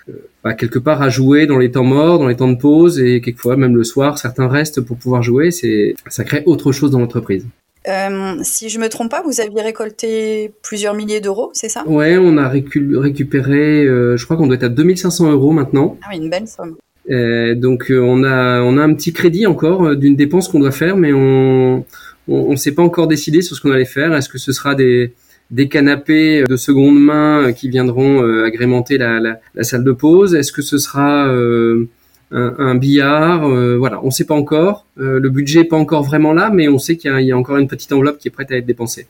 bah, 0.43 0.53
quelque 0.53 0.79
part 0.79 1.01
à 1.01 1.09
jouer 1.09 1.45
dans 1.45 1.57
les 1.57 1.71
temps 1.71 1.83
morts 1.83 2.19
dans 2.19 2.27
les 2.27 2.35
temps 2.35 2.51
de 2.51 2.57
pause 2.57 2.99
et 2.99 3.21
quelquefois 3.21 3.57
même 3.57 3.75
le 3.75 3.83
soir 3.83 4.17
certains 4.17 4.47
restent 4.47 4.81
pour 4.81 4.97
pouvoir 4.97 5.23
jouer. 5.23 5.51
C'est 5.51 5.95
ça 6.07 6.23
crée 6.23 6.43
autre 6.45 6.71
chose 6.71 6.91
dans 6.91 6.99
l'entreprise 6.99 7.45
euh, 7.87 8.37
si 8.41 8.69
je 8.69 8.79
me 8.79 8.89
trompe 8.89 9.11
pas, 9.11 9.21
vous 9.23 9.41
aviez 9.41 9.61
récolté 9.61 10.51
plusieurs 10.61 10.93
milliers 10.93 11.21
d'euros, 11.21 11.51
c'est 11.53 11.69
ça? 11.69 11.83
Ouais, 11.87 12.17
on 12.17 12.37
a 12.37 12.49
récupéré, 12.49 13.85
euh, 13.85 14.17
je 14.17 14.25
crois 14.25 14.37
qu'on 14.37 14.47
doit 14.47 14.55
être 14.55 14.63
à 14.63 14.69
2500 14.69 15.31
euros 15.31 15.51
maintenant. 15.51 15.97
Ah 16.03 16.07
oui, 16.11 16.17
une 16.17 16.29
belle 16.29 16.47
somme. 16.47 16.75
Euh, 17.09 17.55
donc 17.55 17.85
on 17.89 18.25
a 18.25 18.61
on 18.61 18.77
a 18.77 18.83
un 18.83 18.93
petit 18.93 19.13
crédit 19.13 19.45
encore 19.45 19.95
d'une 19.95 20.17
dépense 20.17 20.49
qu'on 20.49 20.59
doit 20.59 20.71
faire, 20.71 20.97
mais 20.97 21.13
on 21.13 21.85
on, 22.27 22.57
s'est 22.57 22.73
pas 22.73 22.83
encore 22.83 23.07
décidé 23.07 23.41
sur 23.41 23.55
ce 23.55 23.61
qu'on 23.61 23.71
allait 23.71 23.85
faire. 23.85 24.13
Est-ce 24.13 24.27
que 24.27 24.37
ce 24.37 24.51
sera 24.51 24.75
des 24.75 25.13
des 25.49 25.69
canapés 25.69 26.43
de 26.43 26.57
seconde 26.57 26.99
main 26.99 27.53
qui 27.53 27.69
viendront 27.69 28.21
agrémenter 28.43 28.97
la, 28.97 29.21
la, 29.21 29.39
la, 29.55 29.63
salle 29.63 29.85
de 29.85 29.93
pause? 29.93 30.35
Est-ce 30.35 30.51
que 30.51 30.61
ce 30.61 30.77
sera 30.77 31.33
un, 32.31 32.75
billard, 32.75 33.47
euh, 33.47 33.77
voilà, 33.77 34.01
on 34.03 34.07
ne 34.07 34.11
sait 34.11 34.25
pas 34.25 34.35
encore. 34.35 34.85
Euh, 34.97 35.19
le 35.19 35.29
budget 35.29 35.59
n'est 35.59 35.65
pas 35.65 35.77
encore 35.77 36.03
vraiment 36.03 36.33
là, 36.33 36.49
mais 36.51 36.67
on 36.67 36.79
sait 36.79 36.97
qu'il 36.97 37.17
y, 37.21 37.31
a 37.31 37.37
encore 37.37 37.57
une 37.57 37.67
petite 37.67 37.91
enveloppe 37.93 38.17
qui 38.17 38.27
est 38.27 38.31
prête 38.31 38.51
à 38.51 38.57
être 38.57 38.65
dépensée. 38.65 39.07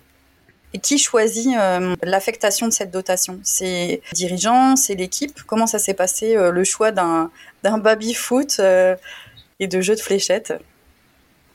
Et 0.73 0.79
qui 0.79 0.97
choisit 0.99 1.55
euh, 1.57 1.95
l'affectation 2.03 2.67
de 2.67 2.73
cette 2.73 2.91
dotation? 2.91 3.39
C'est 3.41 4.01
le 4.11 4.15
dirigeant, 4.15 4.75
c'est 4.75 4.95
l'équipe? 4.95 5.41
Comment 5.47 5.65
ça 5.65 5.79
s'est 5.79 5.93
passé 5.93 6.35
le 6.35 6.63
choix 6.63 6.91
d'un 6.91 7.29
baby-foot 7.63 8.61
et 9.59 9.67
de 9.67 9.81
jeux 9.81 9.95
de 9.95 10.01
fléchettes? 10.01 10.53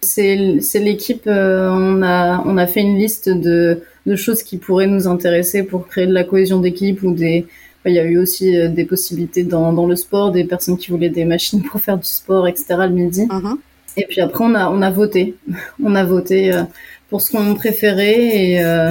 C'est 0.01 0.35
l'équipe, 0.75 1.23
on, 1.27 2.03
a, 2.03 2.43
on 2.45 2.57
a 2.57 2.67
fait 2.67 2.81
une 2.81 2.99
liste 2.99 3.29
de, 3.29 3.83
de 4.07 4.17
choses 4.17 4.43
qui 4.43 4.57
pourraient 4.57 4.89
nous 4.89 5.07
intéresser 5.07 5.63
pour 5.63 5.87
créer 5.87 6.09
de 6.09 6.13
la 6.13 6.25
cohésion 6.25 6.59
d'équipe 6.59 7.05
ou 7.05 7.13
des, 7.13 7.47
il 7.91 7.95
y 7.95 7.99
a 7.99 8.05
eu 8.05 8.19
aussi 8.19 8.57
euh, 8.57 8.69
des 8.69 8.85
possibilités 8.85 9.43
dans, 9.43 9.73
dans 9.73 9.87
le 9.87 9.97
sport, 9.97 10.31
des 10.31 10.45
personnes 10.45 10.77
qui 10.77 10.91
voulaient 10.91 11.11
des 11.11 11.25
machines 11.25 11.63
pour 11.63 11.81
faire 11.81 11.99
du 11.99 12.07
sport, 12.07 12.47
etc. 12.47 12.67
le 12.81 12.91
midi. 12.91 13.23
Uh-huh. 13.23 13.57
Et 13.97 14.07
puis 14.09 14.21
après, 14.21 14.45
on 14.45 14.55
a, 14.55 14.71
on 14.71 14.83
a 14.83 14.91
voté. 14.91 15.35
on 15.83 15.95
a 15.95 16.05
voté 16.05 16.53
euh, 16.53 16.63
pour 17.11 17.21
ce 17.21 17.33
qu'on 17.33 17.55
préférait 17.55 18.53
et, 18.53 18.65
euh, 18.65 18.91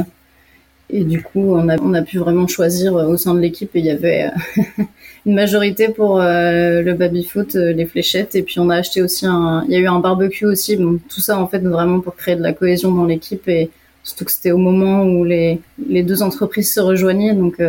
et 0.89 1.03
du 1.05 1.23
coup, 1.23 1.55
on 1.55 1.69
a, 1.69 1.77
on 1.79 1.93
a 1.93 2.01
pu 2.01 2.17
vraiment 2.17 2.47
choisir 2.47 2.93
au 2.93 3.15
sein 3.15 3.33
de 3.33 3.39
l'équipe 3.39 3.73
et 3.75 3.79
il 3.79 3.85
y 3.85 3.89
avait 3.89 4.29
une 5.25 5.33
majorité 5.33 5.87
pour 5.87 6.19
le 6.19 6.93
baby-foot, 6.93 7.55
les 7.55 7.85
fléchettes 7.85 8.35
et 8.35 8.43
puis 8.43 8.59
on 8.59 8.69
a 8.69 8.75
acheté 8.75 9.01
aussi 9.01 9.25
un, 9.25 9.63
il 9.67 9.73
y 9.73 9.77
a 9.77 9.79
eu 9.79 9.87
un 9.87 9.99
barbecue 10.01 10.45
aussi. 10.45 10.75
Bon, 10.75 10.99
tout 11.09 11.21
ça 11.21 11.39
en 11.39 11.47
fait 11.47 11.59
vraiment 11.59 12.01
pour 12.01 12.15
créer 12.17 12.35
de 12.35 12.43
la 12.43 12.51
cohésion 12.51 12.91
dans 12.91 13.05
l'équipe 13.05 13.47
et 13.47 13.69
surtout 14.03 14.25
que 14.25 14.31
c'était 14.31 14.51
au 14.51 14.57
moment 14.57 15.03
où 15.03 15.23
les, 15.23 15.61
les 15.87 16.03
deux 16.03 16.21
entreprises 16.23 16.73
se 16.73 16.81
rejoignaient 16.81 17.33
donc 17.33 17.61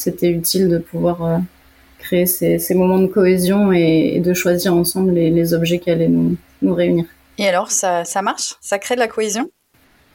c'était 0.00 0.30
utile 0.30 0.68
de 0.68 0.78
pouvoir 0.78 1.24
euh, 1.24 1.38
créer 1.98 2.24
ces, 2.24 2.74
moments 2.74 2.98
de 2.98 3.06
cohésion 3.06 3.70
et, 3.72 4.20
de 4.24 4.32
choisir 4.32 4.74
ensemble 4.74 5.12
les, 5.12 5.54
objets 5.54 5.78
qui 5.78 5.90
allaient 5.90 6.08
nous, 6.08 6.36
nous 6.62 6.74
réunir. 6.74 7.04
Et 7.36 7.46
alors, 7.46 7.70
ça, 7.70 8.04
ça, 8.04 8.22
marche? 8.22 8.54
Ça 8.60 8.78
crée 8.78 8.94
de 8.94 9.00
la 9.00 9.08
cohésion? 9.08 9.50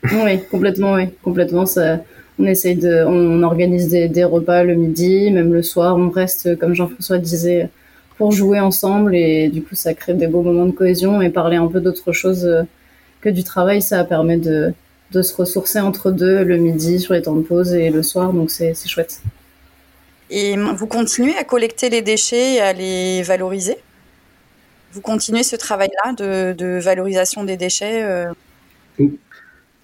Oui, 0.12 0.40
complètement, 0.52 0.94
oui, 0.94 1.10
complètement. 1.24 1.66
Ça, 1.66 2.00
on 2.38 2.46
essaye 2.46 2.76
de, 2.76 3.04
on, 3.08 3.42
organise 3.42 3.90
des, 3.90 4.08
des, 4.08 4.24
repas 4.24 4.64
le 4.64 4.76
midi, 4.76 5.32
même 5.32 5.52
le 5.54 5.64
soir, 5.64 5.98
on 5.98 6.10
reste, 6.10 6.58
comme 6.60 6.76
Jean-François 6.76 7.18
disait, 7.18 7.70
pour 8.18 8.32
jouer 8.32 8.60
ensemble 8.60 9.16
et 9.16 9.50
du 9.50 9.64
coup, 9.64 9.76
ça 9.76 9.94
crée 9.94 10.14
des 10.14 10.28
beaux 10.28 10.44
moments 10.44 10.68
de 10.68 10.72
cohésion 10.72 11.22
et 11.22 11.30
parler 11.30 11.58
un 11.58 11.68
peu 11.68 11.80
d'autre 11.80 12.12
chose 12.12 12.46
euh, 12.46 12.64
que 13.22 13.30
du 13.30 13.44
travail, 13.44 13.82
ça 13.82 14.04
permet 14.04 14.38
de, 14.38 14.74
de 15.12 15.22
se 15.22 15.36
ressourcer 15.36 15.80
entre 15.80 16.12
deux 16.12 16.44
le 16.44 16.58
midi 16.58 17.00
sur 17.00 17.14
les 17.14 17.24
temps 17.24 17.36
de 17.36 17.42
pause 17.42 17.74
et 17.74 17.90
le 17.90 18.04
soir, 18.04 18.32
donc 18.34 18.52
c'est 18.52 18.76
chouette. 18.88 19.22
Et 20.38 20.58
vous 20.58 20.86
continuez 20.86 21.38
à 21.38 21.46
collecter 21.46 21.90
les 21.90 22.02
déchets 22.02 22.56
et 22.56 22.60
à 22.60 22.74
les 22.74 23.22
valoriser? 23.24 23.78
Vous 24.92 25.00
continuez 25.00 25.44
ce 25.44 25.56
travail-là 25.56 26.12
de, 26.54 26.78
valorisation 26.84 27.46
des 27.46 27.56
déchets 27.56 28.04
euh? 28.04 28.34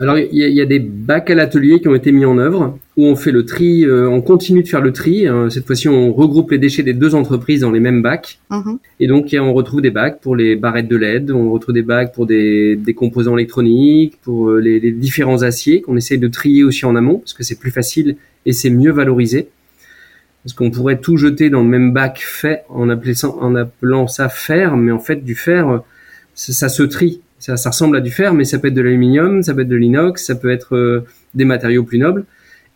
Alors, 0.01 0.17
il 0.17 0.34
y, 0.34 0.62
a 0.62 0.65
des 0.65 0.79
bacs 0.79 1.29
à 1.29 1.36
l'atelier 1.36 1.79
qui 1.79 1.88
ont 1.88 1.96
été 1.96 2.12
mis 2.12 2.25
en 2.25 2.38
œuvre, 2.38 2.77
où 2.98 3.05
on 3.05 3.15
fait 3.15 3.31
le 3.31 3.46
tri, 3.46 3.86
euh, 3.86 4.10
on 4.10 4.22
continue 4.22 4.63
de 4.63 4.67
faire 4.67 4.81
le 4.81 4.91
tri. 4.91 5.25
Hein. 5.25 5.50
Cette 5.50 5.65
fois-ci, 5.65 5.88
on 5.88 6.12
regroupe 6.12 6.51
les 6.51 6.58
déchets 6.58 6.84
des 6.84 6.96
deux 6.96 7.15
entreprises 7.15 7.62
dans 7.62 7.72
les 7.72 7.79
mêmes 7.79 8.01
bacs. 8.01 8.39
Mmh 8.50 8.75
et 9.00 9.08
donc, 9.08 9.34
on 9.39 9.53
retrouve 9.53 9.81
des 9.81 9.91
bacs 9.91 10.20
pour 10.20 10.36
les 10.36 10.58
barrettes 10.58 10.89
de 10.89 10.98
LED, 10.98 11.31
on 11.31 11.51
retrouve 11.51 11.74
des 11.74 11.81
bacs 11.81 12.13
pour 12.13 12.25
des, 12.25 12.77
composants 12.98 13.38
électroniques, 13.38 14.20
pour 14.22 14.50
euh, 14.50 14.60
les, 14.60 14.81
les 14.81 14.91
différents 14.91 15.43
aciers 15.43 15.81
qu'on 15.81 15.96
essaye 15.96 16.17
de 16.17 16.27
trier 16.27 16.65
aussi 16.65 16.86
en 16.86 16.98
amont, 16.98 17.20
parce 17.20 17.34
que 17.34 17.43
c'est 17.43 17.60
plus 17.60 17.72
facile 17.72 18.17
et 18.46 18.51
c'est 18.51 18.70
mieux 18.70 18.91
valorisé. 18.91 19.48
Parce 20.43 20.53
qu'on 20.53 20.71
pourrait 20.71 21.00
tout 21.00 21.17
jeter 21.17 21.50
dans 21.50 21.62
le 21.62 21.67
même 21.67 21.93
bac 21.93 22.24
fait 22.25 22.63
en, 22.69 22.89
appelant 22.89 24.07
ça, 24.07 24.29
fer, 24.29 24.75
mais 24.75 24.91
en 24.91 25.00
fait 25.00 25.24
du 25.24 25.36
fer, 25.36 25.69
euh, 25.69 25.77
ça, 26.33 26.69
se 26.69 26.83
trie. 26.83 27.21
Ça, 27.39 27.57
ça, 27.57 27.69
ressemble 27.69 27.98
à 27.98 28.01
du 28.01 28.12
fer, 28.12 28.33
mais 28.33 28.43
ça 28.43 28.57
peut 28.60 28.69
être 28.69 28.74
de 28.74 28.81
l'aluminium, 28.81 29.43
ça 29.43 29.53
peut 29.53 29.62
être 29.62 29.67
de 29.67 29.75
l'inox, 29.75 30.25
ça 30.25 30.36
peut 30.36 30.51
être 30.51 30.75
euh, 30.75 31.05
des 31.36 31.45
matériaux 31.45 31.83
plus 31.83 32.00
nobles. 32.00 32.25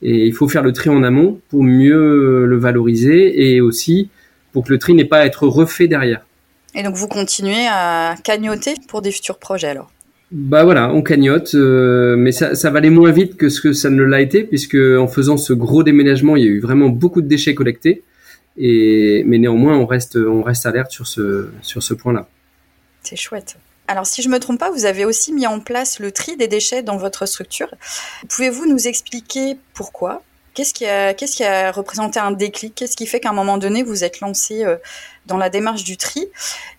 Et 0.01 0.27
il 0.27 0.33
faut 0.33 0.47
faire 0.47 0.61
le 0.61 0.73
tri 0.73 0.89
en 0.89 1.03
amont 1.03 1.39
pour 1.49 1.63
mieux 1.63 2.45
le 2.45 2.57
valoriser 2.57 3.53
et 3.53 3.61
aussi 3.61 4.09
pour 4.51 4.65
que 4.65 4.71
le 4.71 4.77
tri 4.77 4.93
n'ait 4.93 5.05
pas 5.05 5.19
à 5.19 5.25
être 5.25 5.47
refait 5.47 5.87
derrière. 5.87 6.25
Et 6.75 6.83
donc 6.83 6.95
vous 6.95 7.07
continuez 7.07 7.67
à 7.69 8.15
cagnoter 8.23 8.75
pour 8.87 9.01
des 9.01 9.11
futurs 9.11 9.39
projets 9.39 9.69
alors? 9.69 9.89
Bah 10.35 10.65
voilà, 10.65 10.91
on 10.93 11.01
cagnotte, 11.01 11.55
euh, 11.55 12.17
mais 12.17 12.33
ça, 12.33 12.55
ça 12.55 12.69
va 12.69 12.79
aller 12.79 12.89
moins 12.89 13.11
vite 13.11 13.37
que 13.37 13.47
ce 13.47 13.61
que 13.61 13.71
ça 13.71 13.89
ne 13.89 14.03
l'a 14.03 14.19
été, 14.19 14.43
puisque 14.43 14.75
en 14.75 15.07
faisant 15.07 15.37
ce 15.37 15.53
gros 15.53 15.81
déménagement, 15.81 16.35
il 16.35 16.43
y 16.43 16.45
a 16.45 16.49
eu 16.49 16.59
vraiment 16.59 16.89
beaucoup 16.89 17.21
de 17.21 17.27
déchets 17.27 17.55
collectés. 17.55 18.03
Et, 18.57 19.23
mais 19.25 19.37
néanmoins, 19.37 19.77
on 19.77 19.85
reste, 19.85 20.17
on 20.17 20.43
reste 20.43 20.65
alerte 20.65 20.91
sur 20.91 21.07
ce, 21.07 21.47
sur 21.61 21.81
ce 21.81 21.93
point-là. 21.93 22.27
C'est 23.01 23.15
chouette. 23.15 23.55
Alors, 23.87 24.05
si 24.05 24.21
je 24.21 24.27
me 24.27 24.37
trompe 24.39 24.59
pas, 24.59 24.71
vous 24.71 24.83
avez 24.83 25.05
aussi 25.05 25.31
mis 25.31 25.47
en 25.47 25.61
place 25.61 25.99
le 26.01 26.11
tri 26.11 26.35
des 26.35 26.49
déchets 26.49 26.83
dans 26.83 26.97
votre 26.97 27.25
structure. 27.27 27.73
Pouvez-vous 28.27 28.65
nous 28.65 28.89
expliquer 28.89 29.55
pourquoi? 29.73 30.21
Qu'est-ce 30.55 30.73
qui, 30.73 31.43
a, 31.43 31.71
représenté 31.71 32.17
un 32.17 32.31
déclic? 32.31 32.73
Qu'est-ce 32.75 32.95
qui 32.95 33.05
fait 33.05 33.19
qu'à 33.19 33.31
un 33.31 33.33
moment 33.33 33.57
donné, 33.57 33.83
vous 33.83 34.05
êtes 34.05 34.21
lancé 34.21 34.63
euh, 34.63 34.77
dans 35.27 35.35
la 35.35 35.49
démarche 35.49 35.83
du 35.83 35.97
tri? 35.97 36.27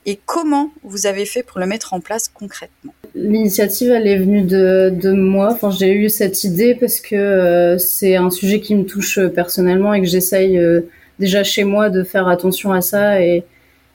Et 0.07 0.19
comment 0.25 0.71
vous 0.83 1.07
avez 1.07 1.27
fait 1.27 1.43
pour 1.43 1.61
le 1.61 1.67
mettre 1.67 1.93
en 1.93 2.01
place 2.01 2.29
concrètement? 2.33 2.95
L'initiative, 3.15 3.91
elle 3.91 4.07
est 4.07 4.17
venue 4.17 4.45
de, 4.45 5.13
moi. 5.13 5.53
Enfin, 5.53 5.71
j'ai 5.71 5.93
eu 5.93 6.09
cette 6.09 6.43
idée 6.43 6.75
parce 6.75 7.01
que 7.01 7.15
euh, 7.15 7.77
c'est 7.77 8.17
un 8.17 8.31
sujet 8.31 8.61
qui 8.61 8.75
me 8.75 8.85
touche 8.85 9.21
personnellement 9.35 9.93
et 9.93 10.01
que 10.01 10.07
j'essaye 10.07 10.57
euh, 10.57 10.89
déjà 11.19 11.45
chez 11.45 11.65
moi 11.65 11.91
de 11.91 12.03
faire 12.03 12.29
attention 12.29 12.73
à 12.73 12.81
ça 12.81 13.21
et 13.21 13.45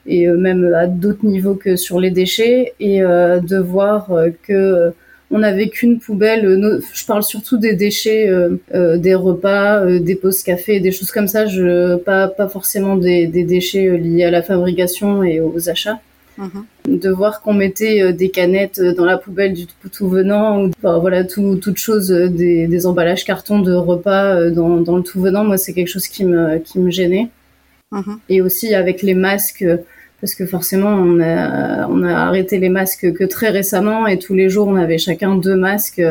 même 0.05 0.73
à 0.75 0.85
d'autres 0.85 1.25
niveaux 1.25 1.55
que 1.55 1.75
sur 1.75 1.99
les 1.99 2.11
déchets 2.11 2.73
et 2.79 3.01
de 3.01 3.57
voir 3.57 4.09
que 4.41 4.93
on 5.31 5.39
n'avait 5.39 5.69
qu'une 5.69 5.99
poubelle. 5.99 6.45
Euh, 6.45 6.81
je 6.93 7.05
parle 7.05 7.23
surtout 7.23 7.57
des 7.57 7.73
déchets, 7.73 8.29
euh, 8.29 8.57
euh, 8.73 8.97
des 8.97 9.15
repas, 9.15 9.85
des 9.85 10.15
pauses 10.15 10.43
café, 10.43 10.79
des 10.79 10.91
choses 10.91 11.11
comme 11.11 11.27
ça. 11.27 11.45
Je 11.45 11.95
pas 11.97 12.27
pas 12.27 12.47
forcément 12.47 12.97
des, 12.97 13.27
déchets 13.27 13.97
liés 13.97 14.25
à 14.25 14.31
la 14.31 14.43
fabrication 14.43 15.23
et 15.23 15.39
aux 15.39 15.69
achats. 15.69 15.99
Mhm. 16.37 16.99
De 16.99 17.09
voir 17.09 17.41
qu'on 17.41 17.53
mettait 17.53 18.13
des 18.13 18.29
canettes 18.29 18.81
dans 18.81 19.05
la 19.05 19.17
poubelle 19.17 19.53
du 19.53 19.67
tout 19.91 20.07
venant, 20.07 20.63
ou 20.63 20.71
voilà 20.81 21.23
tout, 21.23 21.57
toute 21.57 21.77
chose, 21.77 22.09
des, 22.09 22.85
emballages 22.85 23.25
carton 23.25 23.59
de 23.59 23.73
repas 23.73 24.49
dans, 24.49 24.77
le 24.77 25.03
tout 25.03 25.21
venant, 25.21 25.43
moi 25.43 25.57
c'est 25.57 25.73
quelque 25.73 25.89
chose 25.89 26.07
qui 26.07 26.25
me 26.25 26.57
qui 26.59 26.79
me 26.79 26.89
gênait. 26.89 27.29
Mhm. 27.91 28.19
Et 28.29 28.41
aussi 28.41 28.73
avec 28.73 29.01
les 29.01 29.13
masques 29.13 29.65
parce 30.21 30.35
que 30.35 30.45
forcément 30.45 30.89
on 30.89 31.19
a, 31.19 31.87
on 31.87 32.03
a 32.03 32.13
arrêté 32.13 32.59
les 32.59 32.69
masques 32.69 33.11
que 33.11 33.23
très 33.23 33.49
récemment 33.49 34.07
et 34.07 34.19
tous 34.19 34.35
les 34.35 34.49
jours 34.49 34.67
on 34.67 34.75
avait 34.75 34.99
chacun 34.99 35.35
deux 35.35 35.55
masques 35.55 36.03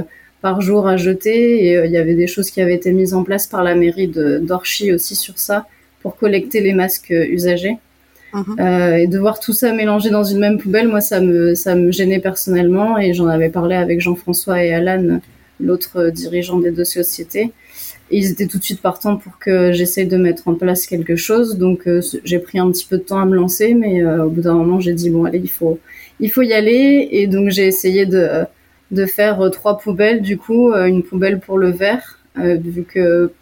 par 0.43 0.61
jour 0.61 0.89
à 0.89 0.97
jeter 0.97 1.67
et 1.67 1.77
euh, 1.77 1.87
il 1.87 1.93
y 1.93 1.97
avait 1.97 2.15
des 2.15 2.27
choses 2.27 2.51
qui 2.51 2.61
avaient 2.61 2.75
été 2.75 2.93
mises 2.93 3.15
en 3.15 3.25
place 3.25 3.47
par 3.47 3.63
la 3.63 3.75
mairie 3.75 4.09
de 4.09 4.39
d'Orchy 4.39 4.93
aussi 4.93 5.15
sur 5.15 5.39
ça 5.39 5.67
pour 6.03 6.17
collecter 6.17 6.61
les 6.61 6.73
masques 6.73 7.11
usagés. 7.11 7.77
Mhm. 8.33 8.57
Euh, 8.61 8.95
et 8.95 9.07
de 9.07 9.19
voir 9.19 9.41
tout 9.41 9.53
ça 9.53 9.73
mélangé 9.73 10.09
dans 10.11 10.23
une 10.23 10.39
même 10.39 10.59
poubelle, 10.59 10.89
moi 10.89 11.01
ça 11.01 11.21
me 11.21 11.55
ça 11.55 11.75
me 11.75 11.91
gênait 11.91 12.21
personnellement 12.21 12.97
et 12.99 13.13
j'en 13.13 13.27
avais 13.27 13.49
parlé 13.49 13.75
avec 13.75 14.01
Jean-François 14.01 14.63
et 14.65 14.73
Alan, 14.73 15.21
l'autre 15.59 16.11
dirigeant 16.11 16.59
des 16.59 16.71
deux 16.71 16.85
sociétés 16.85 17.53
ils 18.11 18.31
étaient 18.31 18.47
tout 18.47 18.59
de 18.59 18.63
suite 18.63 18.81
partants 18.81 19.17
pour 19.17 19.39
que 19.39 19.73
j'essaye 19.73 20.07
de 20.07 20.17
mettre 20.17 20.49
en 20.49 20.55
place 20.55 20.87
quelque 20.87 21.17
chose. 21.17 21.59
Donc 21.59 21.87
euh, 21.87 22.01
j'ai 22.25 22.39
pris 22.39 22.59
un 22.59 22.71
petit 22.71 22.87
peu 22.87 22.99
de 22.99 23.03
temps 23.03 23.21
à 23.21 23.25
me 23.25 23.35
lancer, 23.35 23.75
mais 23.75 24.03
euh, 24.03 24.25
au 24.27 24.31
bout 24.31 24.43
d'un 24.43 24.55
moment 24.55 24.81
j'ai 24.81 24.93
dit 24.93 25.11
bon 25.11 25.25
allez 25.25 25.39
il 25.39 25.51
faut 25.51 25.79
il 26.19 26.31
faut 26.31 26.43
y 26.43 26.53
aller 26.53 27.09
et 27.13 27.27
donc 27.27 27.51
j'ai 27.51 27.67
essayé 27.67 28.07
de 28.07 28.45
de 28.91 29.07
faire 29.07 29.41
euh, 29.41 29.49
trois 29.51 29.79
poubelles 29.79 30.23
du 30.23 30.37
coup 30.37 30.73
une 30.73 31.03
poubelle 31.03 31.41
pour 31.41 31.59
le 31.59 31.71
verre 31.71 32.19
vu 32.37 32.85
que 32.85 33.33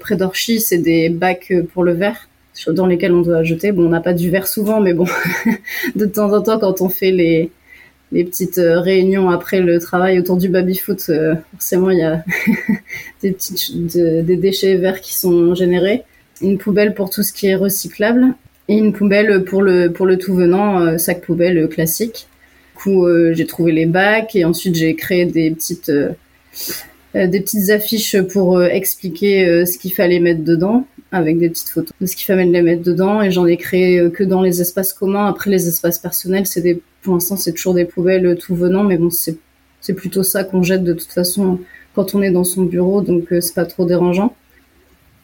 près 0.00 0.16
d'Orchy, 0.16 0.60
c'est 0.60 0.78
des 0.78 1.08
bacs 1.08 1.52
pour 1.72 1.84
le 1.84 1.92
verre 1.92 2.28
dans 2.66 2.86
lesquels 2.86 3.12
on 3.12 3.22
doit 3.22 3.44
jeter. 3.44 3.70
Bon, 3.70 3.86
on 3.86 3.88
n'a 3.88 4.00
pas 4.00 4.12
du 4.12 4.28
verre 4.28 4.48
souvent, 4.48 4.80
mais 4.80 4.92
bon, 4.92 5.06
de 5.94 6.04
temps 6.04 6.32
en 6.32 6.42
temps, 6.42 6.58
quand 6.58 6.80
on 6.80 6.88
fait 6.88 7.12
les, 7.12 7.50
les 8.10 8.24
petites 8.24 8.58
euh, 8.58 8.80
réunions 8.80 9.28
après 9.28 9.60
le 9.60 9.78
travail 9.78 10.18
autour 10.18 10.36
du 10.36 10.48
baby-foot, 10.48 11.06
euh, 11.10 11.34
forcément, 11.52 11.90
il 11.90 11.98
y 11.98 12.02
a 12.02 12.24
des, 13.22 13.32
petites, 13.32 13.96
des 13.96 14.36
déchets 14.36 14.76
verts 14.76 15.00
qui 15.00 15.14
sont 15.14 15.54
générés. 15.54 16.02
Une 16.40 16.58
poubelle 16.58 16.94
pour 16.94 17.10
tout 17.10 17.22
ce 17.22 17.32
qui 17.32 17.48
est 17.48 17.54
recyclable 17.54 18.34
et 18.68 18.76
une 18.76 18.92
poubelle 18.92 19.44
pour 19.44 19.62
le, 19.62 19.92
pour 19.92 20.06
le 20.06 20.16
tout 20.18 20.34
venant, 20.34 20.80
euh, 20.80 20.98
sac 20.98 21.20
poubelle 21.22 21.68
classique. 21.68 22.26
Du 22.76 22.82
coup, 22.84 23.08
j'ai 23.32 23.44
trouvé 23.44 23.72
les 23.72 23.86
bacs 23.86 24.36
et 24.36 24.44
ensuite 24.44 24.76
j'ai 24.76 24.94
créé 24.94 25.26
des 25.26 25.50
petites, 25.50 25.90
des 27.12 27.40
petites 27.40 27.70
affiches 27.70 28.22
pour 28.22 28.62
expliquer 28.62 29.66
ce 29.66 29.76
qu'il 29.78 29.92
fallait 29.92 30.20
mettre 30.20 30.44
dedans 30.44 30.86
avec 31.10 31.40
des 31.40 31.50
petites 31.50 31.70
photos 31.70 31.90
de 32.00 32.06
ce 32.06 32.14
qu'il 32.14 32.26
fallait 32.26 32.44
les 32.44 32.62
mettre 32.62 32.84
dedans 32.84 33.20
et 33.20 33.32
j'en 33.32 33.46
ai 33.46 33.56
créé 33.56 34.08
que 34.12 34.22
dans 34.22 34.42
les 34.42 34.60
espaces 34.60 34.92
communs. 34.92 35.26
Après 35.26 35.50
les 35.50 35.66
espaces 35.66 35.98
personnels, 35.98 36.46
c'est 36.46 36.60
des 36.60 36.80
pour 37.02 37.14
l'instant 37.14 37.36
c'est 37.36 37.52
toujours 37.52 37.74
des 37.74 37.84
poubelles 37.84 38.26
euh, 38.26 38.34
tout 38.34 38.54
venant, 38.54 38.84
mais 38.84 38.96
bon 38.96 39.10
c'est 39.10 39.94
plutôt 39.94 40.22
ça 40.22 40.44
qu'on 40.44 40.62
jette 40.62 40.84
de 40.84 40.92
toute 40.92 41.12
façon 41.12 41.60
quand 41.94 42.14
on 42.14 42.22
est 42.22 42.30
dans 42.30 42.44
son 42.44 42.62
bureau, 42.62 43.00
donc 43.00 43.32
euh, 43.32 43.40
c'est 43.40 43.54
pas 43.54 43.64
trop 43.64 43.84
dérangeant. 43.84 44.34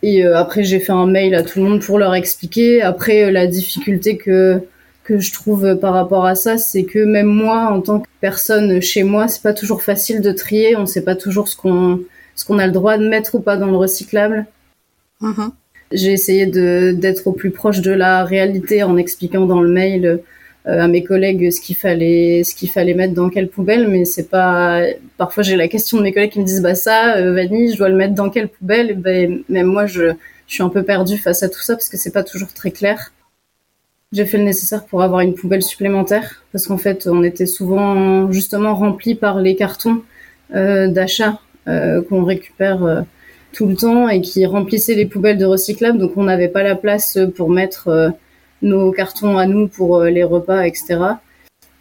Et 0.02 0.22
après 0.22 0.64
j'ai 0.64 0.80
fait 0.80 0.92
un 0.92 1.06
mail 1.06 1.34
à 1.34 1.42
tout 1.42 1.60
le 1.60 1.64
monde 1.64 1.80
pour 1.80 1.98
leur 1.98 2.14
expliquer. 2.14 2.82
Après 2.82 3.32
la 3.32 3.46
difficulté 3.46 4.18
que 4.18 4.60
que 5.02 5.18
je 5.18 5.32
trouve 5.32 5.78
par 5.78 5.94
rapport 5.94 6.26
à 6.26 6.34
ça, 6.34 6.58
c'est 6.58 6.84
que 6.84 6.98
même 6.98 7.26
moi, 7.26 7.70
en 7.70 7.80
tant 7.80 8.00
que 8.00 8.08
personne 8.20 8.80
chez 8.80 9.02
moi, 9.02 9.28
c'est 9.28 9.42
pas 9.42 9.52
toujours 9.52 9.82
facile 9.82 10.20
de 10.20 10.32
trier. 10.32 10.76
On 10.76 10.86
sait 10.86 11.02
pas 11.02 11.14
toujours 11.14 11.48
ce 11.48 11.56
qu'on 11.56 12.00
ce 12.34 12.44
qu'on 12.44 12.58
a 12.58 12.66
le 12.66 12.72
droit 12.72 12.98
de 12.98 13.08
mettre 13.08 13.36
ou 13.36 13.40
pas 13.40 13.56
dans 13.56 13.68
le 13.68 13.76
recyclable. 13.76 14.46
Mm-hmm. 15.22 15.50
J'ai 15.92 16.12
essayé 16.12 16.46
d'être 16.46 17.26
au 17.26 17.32
plus 17.32 17.50
proche 17.50 17.80
de 17.80 17.92
la 17.92 18.24
réalité 18.24 18.82
en 18.82 18.96
expliquant 18.96 19.46
dans 19.46 19.60
le 19.60 19.68
mail 19.68 20.06
euh, 20.06 20.16
à 20.66 20.88
mes 20.88 21.04
collègues 21.04 21.50
ce 21.50 21.60
qu'il 21.60 21.76
fallait 21.76 22.42
ce 22.42 22.54
qu'il 22.54 22.70
fallait 22.70 22.94
mettre 22.94 23.12
dans 23.12 23.28
quelle 23.28 23.48
poubelle 23.48 23.86
mais 23.88 24.04
c'est 24.04 24.30
pas 24.30 24.82
parfois 25.18 25.42
j'ai 25.42 25.56
la 25.56 25.68
question 25.68 25.98
de 25.98 26.02
mes 26.02 26.12
collègues 26.12 26.32
qui 26.32 26.40
me 26.40 26.44
disent 26.44 26.62
bah 26.62 26.74
ça 26.74 27.16
euh, 27.16 27.34
Vanille 27.34 27.72
je 27.72 27.76
dois 27.76 27.90
le 27.90 27.96
mettre 27.96 28.14
dans 28.14 28.30
quelle 28.30 28.48
poubelle? 28.48 28.96
Ben 28.96 29.42
même 29.48 29.66
moi 29.66 29.86
je 29.86 30.12
je 30.46 30.54
suis 30.54 30.62
un 30.62 30.68
peu 30.68 30.82
perdue 30.82 31.18
face 31.18 31.42
à 31.42 31.48
tout 31.48 31.60
ça 31.60 31.74
parce 31.74 31.88
que 31.88 31.96
c'est 31.96 32.12
pas 32.12 32.22
toujours 32.22 32.52
très 32.52 32.70
clair 32.70 33.12
j'ai 34.12 34.24
fait 34.24 34.38
le 34.38 34.44
nécessaire 34.44 34.84
pour 34.84 35.02
avoir 35.02 35.20
une 35.20 35.34
poubelle 35.34 35.62
supplémentaire 35.62 36.42
parce 36.52 36.66
qu'en 36.66 36.78
fait 36.78 37.06
on 37.06 37.22
était 37.22 37.46
souvent 37.46 38.30
justement 38.32 38.74
rempli 38.74 39.14
par 39.14 39.40
les 39.40 39.56
cartons 39.56 40.02
euh, 40.54 40.88
d'achat 40.88 41.40
euh, 41.68 42.00
qu'on 42.02 42.24
récupère 42.24 43.04
tout 43.54 43.66
le 43.66 43.76
temps 43.76 44.08
et 44.08 44.20
qui 44.20 44.44
remplissait 44.44 44.94
les 44.94 45.06
poubelles 45.06 45.38
de 45.38 45.46
recyclables. 45.46 45.98
Donc 45.98 46.16
on 46.16 46.24
n'avait 46.24 46.48
pas 46.48 46.62
la 46.62 46.74
place 46.74 47.18
pour 47.36 47.48
mettre 47.48 47.88
euh, 47.88 48.10
nos 48.62 48.92
cartons 48.92 49.38
à 49.38 49.46
nous 49.46 49.68
pour 49.68 49.98
euh, 49.98 50.10
les 50.10 50.24
repas, 50.24 50.66
etc. 50.66 50.98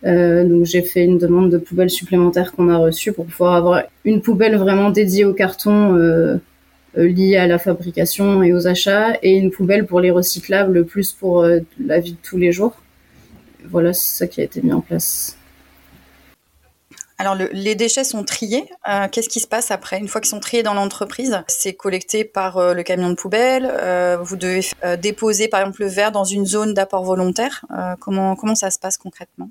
Euh, 0.05 0.43
donc 0.43 0.65
j'ai 0.65 0.81
fait 0.81 1.05
une 1.05 1.17
demande 1.17 1.49
de 1.49 1.57
poubelle 1.57 1.89
supplémentaire 1.89 2.51
qu'on 2.51 2.69
a 2.69 2.77
reçue 2.77 3.13
pour 3.13 3.25
pouvoir 3.25 3.53
avoir 3.53 3.83
une 4.03 4.21
poubelle 4.21 4.57
vraiment 4.57 4.89
dédiée 4.89 5.23
aux 5.23 5.33
cartons 5.33 5.95
euh, 5.95 6.37
liés 6.95 7.37
à 7.37 7.47
la 7.47 7.57
fabrication 7.57 8.43
et 8.43 8.53
aux 8.53 8.67
achats 8.67 9.17
et 9.23 9.31
une 9.31 9.49
poubelle 9.49 9.85
pour 9.85 10.01
les 10.01 10.11
recyclables 10.11 10.85
plus 10.85 11.13
pour 11.13 11.43
la 11.43 11.99
vie 11.99 12.11
de 12.11 12.17
tous 12.21 12.37
les 12.37 12.51
jours. 12.51 12.75
Voilà, 13.69 13.93
c'est 13.93 14.17
ça 14.17 14.27
qui 14.27 14.41
a 14.41 14.43
été 14.43 14.61
mis 14.61 14.73
en 14.73 14.81
place. 14.81 15.37
Alors, 17.23 17.37
les 17.53 17.75
déchets 17.75 18.03
sont 18.03 18.25
triés. 18.25 18.65
Euh, 18.89 19.07
qu'est-ce 19.09 19.29
qui 19.29 19.39
se 19.39 19.47
passe 19.47 19.71
après? 19.71 19.97
Une 19.97 20.09
fois 20.09 20.19
qu'ils 20.19 20.29
sont 20.29 20.41
triés 20.41 20.61
dans 20.61 20.73
l'entreprise, 20.73 21.41
c'est 21.47 21.71
collecté 21.71 22.25
par 22.25 22.57
euh, 22.57 22.73
le 22.73 22.83
camion 22.83 23.09
de 23.09 23.15
poubelle. 23.15 23.65
Euh, 23.65 24.17
vous 24.21 24.35
devez 24.35 24.59
déposer, 25.01 25.47
par 25.47 25.61
exemple, 25.61 25.83
le 25.83 25.87
verre 25.87 26.11
dans 26.11 26.25
une 26.25 26.45
zone 26.45 26.73
d'apport 26.73 27.05
volontaire. 27.05 27.63
comment, 28.01 28.35
ça 28.55 28.69
se 28.71 28.77
passe 28.77 28.97
concrètement? 28.97 29.49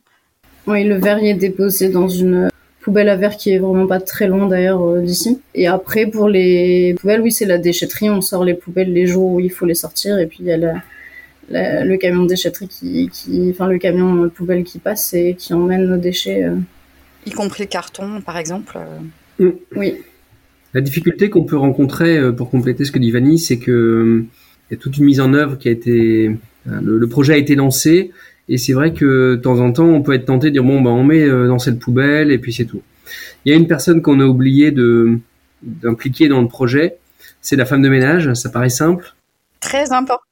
Oui, 0.66 0.84
le 0.84 0.96
verre 0.96 1.24
est 1.24 1.32
déposé 1.32 1.88
dans 1.88 2.08
une 2.08 2.50
poubelle 2.82 3.08
à 3.08 3.16
verre 3.16 3.38
qui 3.38 3.52
est 3.52 3.58
vraiment 3.58 3.86
pas 3.86 4.00
très 4.00 4.26
loin 4.26 4.46
d'ailleurs 4.48 4.96
d'ici. 4.96 5.40
Et 5.54 5.66
après, 5.66 6.04
pour 6.04 6.28
les 6.28 6.94
poubelles, 7.00 7.22
oui, 7.22 7.32
c'est 7.32 7.46
la 7.46 7.56
déchetterie. 7.56 8.10
On 8.10 8.20
sort 8.20 8.44
les 8.44 8.52
poubelles 8.52 8.92
les 8.92 9.06
jours 9.06 9.30
où 9.30 9.40
il 9.40 9.50
faut 9.50 9.64
les 9.64 9.74
sortir. 9.74 10.18
Et 10.18 10.26
puis, 10.26 10.40
il 10.40 10.46
y 10.46 10.52
a 10.52 10.58
le 11.48 11.96
camion 11.96 12.24
de 12.24 12.28
déchetterie 12.28 12.68
qui, 12.68 13.48
enfin, 13.50 13.66
le 13.66 13.78
camion 13.78 14.28
poubelle 14.28 14.62
qui 14.62 14.78
passe 14.78 15.14
et 15.14 15.36
qui 15.38 15.54
emmène 15.54 15.86
nos 15.86 15.96
déchets 15.96 16.46
y 17.26 17.30
compris 17.30 17.64
le 17.64 17.68
carton, 17.68 18.20
par 18.20 18.36
exemple. 18.36 18.78
Euh. 19.40 19.46
Mm. 19.50 19.52
Oui. 19.76 19.96
La 20.74 20.80
difficulté 20.80 21.28
qu'on 21.30 21.44
peut 21.44 21.56
rencontrer, 21.56 22.18
euh, 22.18 22.32
pour 22.32 22.50
compléter 22.50 22.84
ce 22.84 22.92
que 22.92 22.98
dit 22.98 23.10
Vanny, 23.10 23.38
c'est 23.38 23.58
que 23.58 23.70
euh, 23.70 24.26
y 24.70 24.74
a 24.74 24.76
toute 24.76 24.96
une 24.96 25.04
mise 25.04 25.20
en 25.20 25.34
œuvre 25.34 25.58
qui 25.58 25.68
a 25.68 25.70
été, 25.70 26.30
le, 26.64 27.06
projet 27.06 27.34
a 27.34 27.36
été 27.36 27.54
lancé, 27.54 28.10
et 28.48 28.56
c'est 28.56 28.72
vrai 28.72 28.92
que 28.92 29.34
de 29.34 29.40
temps 29.40 29.60
en 29.60 29.72
temps, 29.72 29.88
on 29.88 30.02
peut 30.02 30.14
être 30.14 30.24
tenté 30.24 30.48
de 30.48 30.52
dire 30.52 30.64
bon, 30.64 30.80
bah, 30.80 30.90
on 30.90 31.04
met 31.04 31.28
dans 31.28 31.58
cette 31.58 31.78
poubelle, 31.78 32.30
et 32.30 32.38
puis 32.38 32.52
c'est 32.52 32.64
tout. 32.64 32.82
Il 33.44 33.52
y 33.52 33.54
a 33.54 33.58
une 33.58 33.66
personne 33.66 34.00
qu'on 34.00 34.20
a 34.20 34.24
oublié 34.24 34.70
de 34.70 35.18
d'impliquer 35.62 36.26
dans 36.28 36.40
le 36.40 36.48
projet, 36.48 36.96
c'est 37.40 37.54
la 37.54 37.66
femme 37.66 37.82
de 37.82 37.88
ménage. 37.88 38.32
Ça 38.34 38.48
paraît 38.48 38.70
simple. 38.70 39.14
Très 39.60 39.92
important 39.92 40.22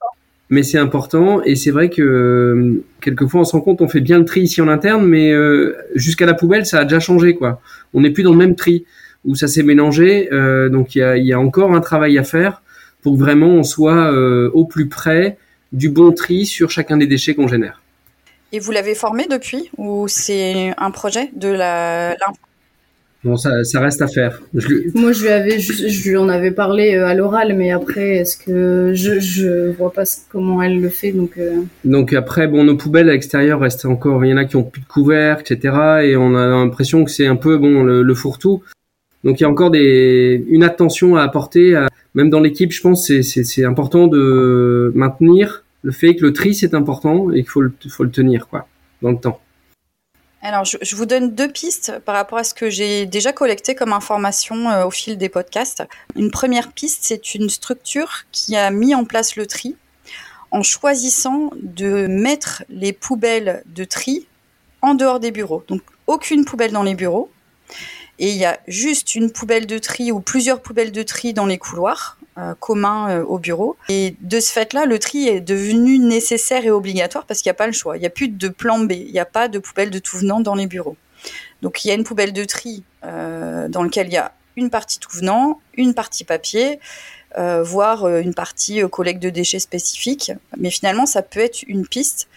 mais 0.50 0.64
c'est 0.64 0.78
important 0.78 1.42
et 1.42 1.54
c'est 1.54 1.70
vrai 1.70 1.88
que 1.88 2.02
euh, 2.02 2.84
quelquefois 3.00 3.42
on 3.42 3.44
se 3.44 3.52
rend 3.52 3.60
compte 3.60 3.80
on 3.80 3.88
fait 3.88 4.00
bien 4.00 4.18
le 4.18 4.24
tri 4.24 4.42
ici 4.42 4.60
en 4.60 4.68
interne 4.68 5.06
mais 5.06 5.30
euh, 5.32 5.76
jusqu'à 5.94 6.26
la 6.26 6.34
poubelle 6.34 6.66
ça 6.66 6.80
a 6.80 6.84
déjà 6.84 7.00
changé 7.00 7.34
quoi. 7.34 7.60
On 7.94 8.00
n'est 8.00 8.10
plus 8.10 8.24
dans 8.24 8.32
le 8.32 8.38
même 8.38 8.56
tri 8.56 8.84
où 9.24 9.36
ça 9.36 9.46
s'est 9.46 9.62
mélangé 9.62 10.28
euh, 10.32 10.68
donc 10.68 10.94
il 10.94 10.98
y 10.98 11.02
a, 11.02 11.16
y 11.16 11.32
a, 11.32 11.40
encore 11.40 11.72
un 11.72 11.80
travail 11.80 12.18
à 12.18 12.24
faire 12.24 12.62
pour 13.02 13.14
que 13.14 13.20
vraiment 13.20 13.48
on 13.48 13.62
soit 13.62 14.12
au 14.52 14.66
plus 14.66 14.88
près 14.88 15.38
du 15.72 15.88
bon 15.88 16.12
tri 16.12 16.44
sur 16.44 16.70
chacun 16.70 16.98
des 16.98 17.06
déchets 17.06 17.34
qu'on 17.34 17.48
génère. 17.48 17.80
Et 18.52 18.58
vous 18.58 18.72
l'avez 18.72 18.94
formé 18.94 19.26
depuis 19.30 19.70
ou 19.78 20.06
c'est 20.06 20.74
un 20.76 20.90
projet 20.90 21.30
de 21.34 21.48
la 21.48 22.14
Bon, 23.22 23.37
ça, 23.37 23.64
ça, 23.64 23.80
reste 23.80 24.00
à 24.00 24.06
faire. 24.06 24.40
Moi, 24.94 25.12
je 25.12 25.22
lui 25.22 25.28
avais, 25.28 25.59
je, 25.59 26.09
lui 26.09 26.16
en 26.16 26.30
avais 26.30 26.52
parlé 26.52 26.94
euh, 26.94 27.06
à 27.06 27.14
l'oral, 27.14 27.54
mais 27.54 27.70
après, 27.70 28.16
est-ce 28.16 28.38
que 28.38 28.92
je, 28.94 29.20
je 29.20 29.72
vois 29.72 29.92
pas 29.92 30.04
comment 30.30 30.62
elle 30.62 30.80
le 30.80 30.88
fait, 30.88 31.12
donc. 31.12 31.33
Euh. 31.37 31.62
Donc 31.85 32.14
après, 32.14 32.48
bon, 32.48 32.64
nos 32.64 32.76
poubelles 32.76 33.11
à 33.11 33.12
l'extérieur 33.12 33.61
restent 33.61 33.85
encore. 33.85 34.24
Il 34.24 34.30
y 34.30 34.33
en 34.33 34.38
a 34.38 34.46
qui 34.46 34.56
ont 34.56 34.62
plus 34.62 34.80
de 34.80 34.87
couvercle, 34.87 35.52
etc. 35.52 35.76
Et 36.04 36.16
on 36.16 36.35
a 36.35 36.46
l'impression 36.46 37.04
que 37.04 37.11
c'est 37.11 37.26
un 37.26 37.37
peu 37.37 37.59
bon 37.59 37.83
le, 37.83 38.02
le 38.02 38.14
fourre-tout. 38.14 38.62
Donc 39.22 39.38
il 39.38 39.42
y 39.42 39.46
a 39.46 39.50
encore 39.50 39.70
des, 39.70 40.42
une 40.48 40.64
attention 40.64 41.16
à 41.16 41.22
apporter, 41.22 41.78
même 42.14 42.30
dans 42.30 42.40
l'équipe. 42.40 42.72
Je 42.72 42.80
pense 42.80 43.12
c'est 43.22 43.64
important 43.64 44.06
de 44.06 44.92
maintenir 44.94 45.64
le 45.83 45.92
fait 45.92 46.14
que 46.16 46.24
le 46.24 46.33
tri 46.33 46.54
c'est 46.54 46.72
important 46.72 47.30
et 47.30 47.42
qu'il 47.42 47.48
faut 47.48 47.61
le, 47.61 47.72
faut 47.88 48.04
le 48.04 48.11
tenir 48.11 48.48
quoi 48.48 48.66
dans 49.02 49.11
le 49.11 49.18
temps. 49.18 49.40
Alors, 50.42 50.64
je, 50.64 50.96
vous 50.96 51.05
donne 51.05 51.35
deux 51.35 51.48
pistes 51.53 51.98
par 52.07 52.14
rapport 52.14 52.38
à 52.38 52.44
ce 52.44 52.55
que 52.55 52.70
j'ai 52.70 53.05
déjà 53.05 53.33
collecté 53.33 53.74
comme 53.74 53.92
information 53.92 54.70
euh, 54.70 54.87
au 54.87 54.90
fil 54.90 55.18
des 55.18 55.29
podcasts. 55.29 55.83
Une 56.16 56.31
première 56.31 56.72
piste, 56.72 57.00
c'est 57.03 57.35
une 57.35 57.50
structure 57.50 58.24
qui 58.33 58.57
a 58.57 58.70
mis 58.70 58.94
en 58.94 59.05
place 59.05 59.37
le 59.37 59.46
tri 59.46 59.76
en 60.50 60.62
choisissant 60.62 61.50
de 61.61 62.07
mettre 62.07 62.64
les 62.70 62.94
poubelles 62.94 63.62
de 63.66 63.85
tri 63.85 64.26
en 64.81 64.94
dehors 64.94 65.20
des 65.20 65.31
bureaux. 65.31 65.62
Donc, 65.68 65.83
aucune 66.07 66.46
poubelle 66.46 66.72
dans 66.72 66.83
les 66.83 66.94
bureaux. 66.94 67.31
Et 68.18 68.31
il 68.31 68.37
y 68.37 68.46
a 68.46 68.59
juste 68.66 69.14
une 69.14 69.31
poubelle 69.31 69.66
de 69.66 69.79
tri 69.79 70.11
ou 70.11 70.20
plusieurs 70.20 70.62
poubelles 70.62 70.92
de 70.92 71.03
tri 71.03 71.35
dans 71.35 71.46
les 71.46 71.59
couloirs 71.59 72.16
euh, 72.38 72.54
commun 72.58 73.10
euh, 73.10 73.24
au 73.24 73.38
bureau. 73.38 73.76
Et 73.88 74.14
de 74.20 74.38
ce 74.38 74.52
fait-là, 74.52 74.86
le 74.86 74.98
tri 74.98 75.26
est 75.26 75.40
devenu 75.40 75.98
nécessaire 75.98 76.64
et 76.64 76.70
obligatoire 76.70 77.26
parce 77.26 77.40
qu'il 77.40 77.48
n'y 77.48 77.54
a 77.54 77.54
pas 77.54 77.66
le 77.66 77.72
choix. 77.72 77.96
Il 77.96 78.00
n'y 78.00 78.06
a 78.06 78.10
plus 78.10 78.28
de 78.28 78.48
plan 78.48 78.78
B. 78.78 78.92
Il 78.92 79.12
n'y 79.12 79.18
a 79.18 79.24
pas 79.24 79.48
de 79.48 79.58
poubelle 79.58 79.90
de 79.90 79.98
tout 79.98 80.16
venant 80.16 80.40
dans 80.40 80.54
les 80.54 80.66
bureaux. 80.66 80.96
Donc 81.60 81.84
il 81.84 81.88
y 81.88 81.90
a 81.90 81.94
une 81.94 82.04
poubelle 82.04 82.32
de 82.32 82.44
tri 82.44 82.84
euh, 83.04 83.68
dans 83.68 83.82
laquelle 83.82 84.06
il 84.06 84.14
y 84.14 84.16
a 84.16 84.32
une 84.56 84.70
partie 84.70 85.00
tout 85.00 85.10
venant, 85.12 85.60
une 85.74 85.92
partie 85.94 86.24
papier, 86.24 86.80
voire 87.36 88.08
une 88.08 88.34
partie 88.34 88.82
collecte 88.90 89.22
de 89.22 89.30
déchets 89.30 89.60
spécifiques. 89.60 90.32
Mais 90.56 90.70
finalement, 90.70 91.06
ça 91.06 91.22
peut 91.22 91.40
être 91.40 91.62
une 91.68 91.86
piste 91.86 92.28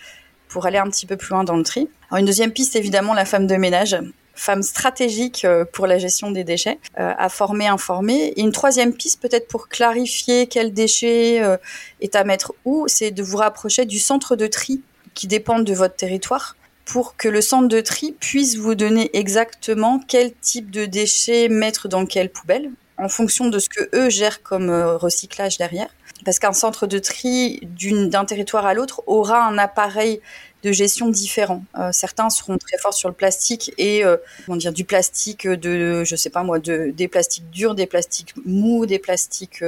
pour 0.47 0.65
aller 0.67 0.77
un 0.77 0.89
petit 0.89 1.05
peu 1.05 1.17
plus 1.17 1.29
loin 1.31 1.43
dans 1.43 1.57
le 1.57 1.63
tri. 1.63 1.89
Alors 2.09 2.19
une 2.19 2.25
deuxième 2.25 2.51
piste, 2.51 2.75
évidemment, 2.75 3.13
la 3.13 3.25
femme 3.25 3.47
de 3.47 3.55
ménage 3.55 3.97
femme 4.33 4.63
stratégique 4.63 5.45
euh, 5.45 5.65
pour 5.65 5.87
la 5.87 5.97
gestion 5.97 6.31
des 6.31 6.43
déchets, 6.43 6.79
euh, 6.99 7.13
à 7.17 7.29
former, 7.29 7.67
informer. 7.67 8.33
Et 8.35 8.41
une 8.41 8.51
troisième 8.51 8.93
piste, 8.93 9.21
peut-être 9.21 9.47
pour 9.47 9.67
clarifier 9.69 10.47
quel 10.47 10.73
déchet 10.73 11.41
euh, 11.41 11.57
est 12.01 12.15
à 12.15 12.23
mettre 12.23 12.53
où, 12.65 12.85
c'est 12.87 13.11
de 13.11 13.23
vous 13.23 13.37
rapprocher 13.37 13.85
du 13.85 13.99
centre 13.99 14.35
de 14.35 14.47
tri 14.47 14.81
qui 15.13 15.27
dépend 15.27 15.59
de 15.59 15.73
votre 15.73 15.95
territoire 15.95 16.55
pour 16.85 17.15
que 17.15 17.29
le 17.29 17.41
centre 17.41 17.67
de 17.67 17.79
tri 17.79 18.13
puisse 18.19 18.57
vous 18.57 18.75
donner 18.75 19.09
exactement 19.13 20.01
quel 20.07 20.33
type 20.33 20.69
de 20.71 20.85
déchets 20.85 21.47
mettre 21.47 21.87
dans 21.87 22.05
quelle 22.05 22.29
poubelle 22.29 22.71
en 22.97 23.07
fonction 23.07 23.47
de 23.47 23.57
ce 23.57 23.69
que 23.69 23.89
eux 23.95 24.09
gèrent 24.09 24.43
comme 24.43 24.69
recyclage 24.69 25.57
derrière. 25.57 25.89
Parce 26.25 26.39
qu'un 26.39 26.53
centre 26.53 26.87
de 26.87 26.99
tri 26.99 27.59
d'un 27.63 28.25
territoire 28.25 28.65
à 28.65 28.73
l'autre 28.73 29.01
aura 29.07 29.45
un 29.45 29.57
appareil 29.57 30.21
de 30.63 30.71
gestion 30.71 31.09
différents. 31.09 31.63
certains 31.91 32.29
seront 32.29 32.57
très 32.57 32.77
forts 32.77 32.93
sur 32.93 33.09
le 33.09 33.15
plastique 33.15 33.73
et 33.77 34.03
comment 34.45 34.57
dire 34.57 34.73
du 34.73 34.85
plastique 34.85 35.47
de 35.47 36.03
je 36.03 36.15
sais 36.15 36.29
pas 36.29 36.43
moi 36.43 36.59
de 36.59 36.91
des 36.95 37.07
plastiques 37.07 37.49
durs, 37.49 37.75
des 37.75 37.85
plastiques 37.85 38.33
mous, 38.45 38.85
des 38.85 38.99
plastiques 38.99 39.63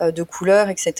de 0.00 0.22
couleur, 0.22 0.68
etc. 0.68 0.94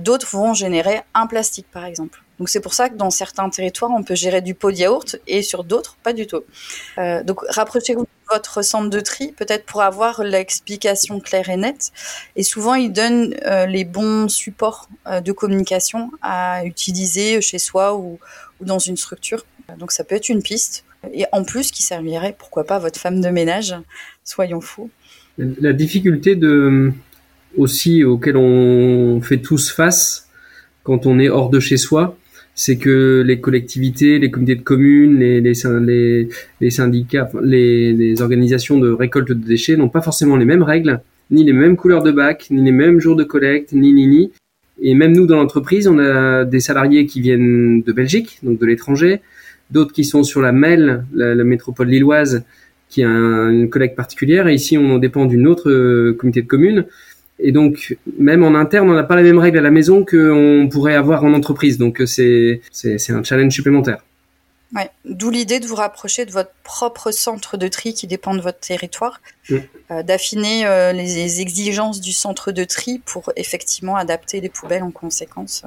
D'autres 0.00 0.28
vont 0.30 0.54
générer 0.54 1.00
un 1.14 1.26
plastique 1.26 1.66
par 1.72 1.84
exemple. 1.84 2.22
Donc 2.42 2.48
c'est 2.48 2.60
pour 2.60 2.74
ça 2.74 2.88
que 2.88 2.96
dans 2.96 3.10
certains 3.10 3.48
territoires, 3.50 3.92
on 3.92 4.02
peut 4.02 4.16
gérer 4.16 4.40
du 4.40 4.54
pot 4.54 4.72
de 4.72 4.76
yaourt 4.76 5.16
et 5.28 5.42
sur 5.42 5.62
d'autres, 5.62 5.96
pas 6.02 6.12
du 6.12 6.26
tout. 6.26 6.42
Euh, 6.98 7.22
donc 7.22 7.38
rapprochez-vous 7.48 8.04
votre 8.32 8.62
centre 8.62 8.90
de 8.90 9.00
tri, 9.00 9.32
peut-être 9.32 9.64
pour 9.64 9.82
avoir 9.82 10.22
l'explication 10.22 11.20
claire 11.20 11.48
et 11.48 11.56
nette. 11.56 11.92
Et 12.36 12.42
souvent, 12.42 12.74
ils 12.74 12.92
donnent 12.92 13.34
euh, 13.46 13.66
les 13.66 13.84
bons 13.84 14.28
supports 14.28 14.88
euh, 15.06 15.20
de 15.20 15.32
communication 15.32 16.10
à 16.22 16.64
utiliser 16.64 17.40
chez 17.40 17.58
soi 17.58 17.96
ou, 17.96 18.18
ou, 18.60 18.64
dans 18.64 18.78
une 18.78 18.96
structure. 18.96 19.44
Donc 19.78 19.92
ça 19.92 20.04
peut 20.04 20.14
être 20.14 20.28
une 20.28 20.42
piste. 20.42 20.84
Et 21.12 21.24
en 21.32 21.44
plus, 21.44 21.70
qui 21.70 21.82
servirait, 21.82 22.34
pourquoi 22.38 22.64
pas, 22.64 22.76
à 22.76 22.78
votre 22.78 22.98
femme 22.98 23.20
de 23.20 23.28
ménage. 23.28 23.74
Soyons 24.24 24.60
fous. 24.60 24.90
La 25.38 25.72
difficulté 25.72 26.36
de 26.36 26.92
aussi 27.56 28.04
auquel 28.04 28.36
on 28.36 29.20
fait 29.20 29.38
tous 29.38 29.70
face 29.70 30.28
quand 30.84 31.06
on 31.06 31.18
est 31.18 31.28
hors 31.28 31.50
de 31.50 31.60
chez 31.60 31.76
soi, 31.76 32.16
c'est 32.54 32.76
que 32.76 33.22
les 33.26 33.40
collectivités, 33.40 34.18
les 34.18 34.30
comités 34.30 34.56
de 34.56 34.62
communes, 34.62 35.18
les, 35.18 35.54
syndicats, 36.70 37.30
les, 37.42 38.22
organisations 38.22 38.78
de 38.78 38.90
récolte 38.90 39.28
de 39.28 39.34
déchets 39.34 39.76
n'ont 39.76 39.88
pas 39.88 40.02
forcément 40.02 40.36
les 40.36 40.44
mêmes 40.44 40.62
règles, 40.62 41.00
ni 41.30 41.44
les 41.44 41.52
mêmes 41.52 41.76
couleurs 41.76 42.02
de 42.02 42.12
bac, 42.12 42.48
ni 42.50 42.62
les 42.62 42.72
mêmes 42.72 43.00
jours 43.00 43.16
de 43.16 43.24
collecte, 43.24 43.72
ni 43.72 43.92
ni 43.92 44.06
ni. 44.06 44.32
Et 44.80 44.94
même 44.94 45.12
nous, 45.12 45.26
dans 45.26 45.36
l'entreprise, 45.36 45.88
on 45.88 45.98
a 45.98 46.44
des 46.44 46.60
salariés 46.60 47.06
qui 47.06 47.20
viennent 47.20 47.82
de 47.82 47.92
Belgique, 47.92 48.38
donc 48.42 48.58
de 48.58 48.66
l'étranger, 48.66 49.20
d'autres 49.70 49.92
qui 49.92 50.04
sont 50.04 50.22
sur 50.22 50.42
la 50.42 50.52
MEL, 50.52 51.04
la, 51.14 51.34
métropole 51.44 51.88
lilloise, 51.88 52.44
qui 52.88 53.02
a 53.02 53.08
une 53.08 53.70
collecte 53.70 53.96
particulière. 53.96 54.48
Et 54.48 54.54
ici, 54.54 54.76
on 54.76 54.98
dépend 54.98 55.24
d'une 55.24 55.46
autre 55.46 55.70
euh, 55.70 56.14
comité 56.18 56.42
de 56.42 56.46
communes. 56.46 56.84
Et 57.42 57.50
donc, 57.50 57.96
même 58.18 58.44
en 58.44 58.54
interne, 58.54 58.88
on 58.88 58.94
n'a 58.94 59.02
pas 59.02 59.16
les 59.16 59.24
mêmes 59.24 59.38
règles 59.38 59.58
à 59.58 59.62
la 59.62 59.70
maison 59.70 60.04
qu'on 60.04 60.68
pourrait 60.70 60.94
avoir 60.94 61.24
en 61.24 61.34
entreprise. 61.34 61.76
Donc, 61.76 62.00
euh, 62.00 62.06
c'est, 62.06 62.60
c'est, 62.70 63.10
un 63.10 63.22
challenge 63.24 63.52
supplémentaire. 63.52 63.98
Ouais. 64.74 64.88
D'où 65.04 65.28
l'idée 65.30 65.60
de 65.60 65.66
vous 65.66 65.74
rapprocher 65.74 66.24
de 66.24 66.30
votre 66.30 66.52
propre 66.62 67.10
centre 67.10 67.56
de 67.56 67.68
tri 67.68 67.92
qui 67.94 68.06
dépend 68.06 68.34
de 68.34 68.40
votre 68.40 68.60
territoire, 68.60 69.20
mm. 69.50 69.56
euh, 69.90 70.02
d'affiner 70.02 70.66
euh, 70.66 70.92
les, 70.92 71.40
exigences 71.40 72.00
du 72.00 72.12
centre 72.12 72.52
de 72.52 72.64
tri 72.64 73.00
pour 73.04 73.32
effectivement 73.36 73.96
adapter 73.96 74.40
les 74.40 74.48
poubelles 74.48 74.84
en 74.84 74.92
conséquence. 74.92 75.64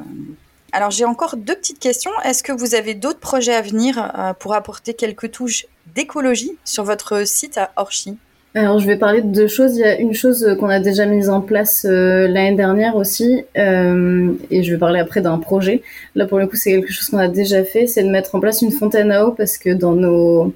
Alors 0.71 0.91
j'ai 0.91 1.05
encore 1.05 1.37
deux 1.37 1.55
petites 1.55 1.79
questions. 1.79 2.11
Est-ce 2.23 2.41
que 2.41 2.51
vous 2.51 2.73
avez 2.73 2.95
d'autres 2.95 3.19
projets 3.19 3.53
à 3.53 3.61
venir 3.61 4.35
pour 4.39 4.55
apporter 4.55 4.93
quelques 4.93 5.31
touches 5.31 5.67
d'écologie 5.93 6.57
sur 6.65 6.83
votre 6.83 7.25
site 7.27 7.57
à 7.57 7.71
Orchy? 7.75 8.17
Alors, 8.57 8.79
je 8.79 8.87
vais 8.87 8.95
parler 8.95 9.21
de 9.21 9.27
deux 9.27 9.47
choses. 9.47 9.75
Il 9.75 9.81
y 9.81 9.83
a 9.83 9.99
une 9.99 10.13
chose 10.13 10.55
qu'on 10.57 10.69
a 10.69 10.79
déjà 10.79 11.05
mise 11.05 11.29
en 11.29 11.41
place 11.41 11.85
euh, 11.89 12.25
l'année 12.25 12.55
dernière 12.55 12.95
aussi, 12.95 13.43
euh, 13.57 14.31
et 14.49 14.63
je 14.63 14.71
vais 14.71 14.77
parler 14.77 15.01
après 15.01 15.19
d'un 15.19 15.37
projet. 15.39 15.81
Là, 16.15 16.25
pour 16.25 16.39
le 16.39 16.47
coup, 16.47 16.55
c'est 16.55 16.71
quelque 16.71 16.89
chose 16.89 17.09
qu'on 17.09 17.17
a 17.17 17.27
déjà 17.27 17.65
fait, 17.65 17.85
c'est 17.85 18.01
de 18.01 18.09
mettre 18.09 18.33
en 18.33 18.39
place 18.39 18.61
une 18.61 18.71
fontaine 18.71 19.11
à 19.11 19.27
eau 19.27 19.31
parce 19.31 19.57
que 19.57 19.71
dans 19.71 19.91
nos 19.93 20.53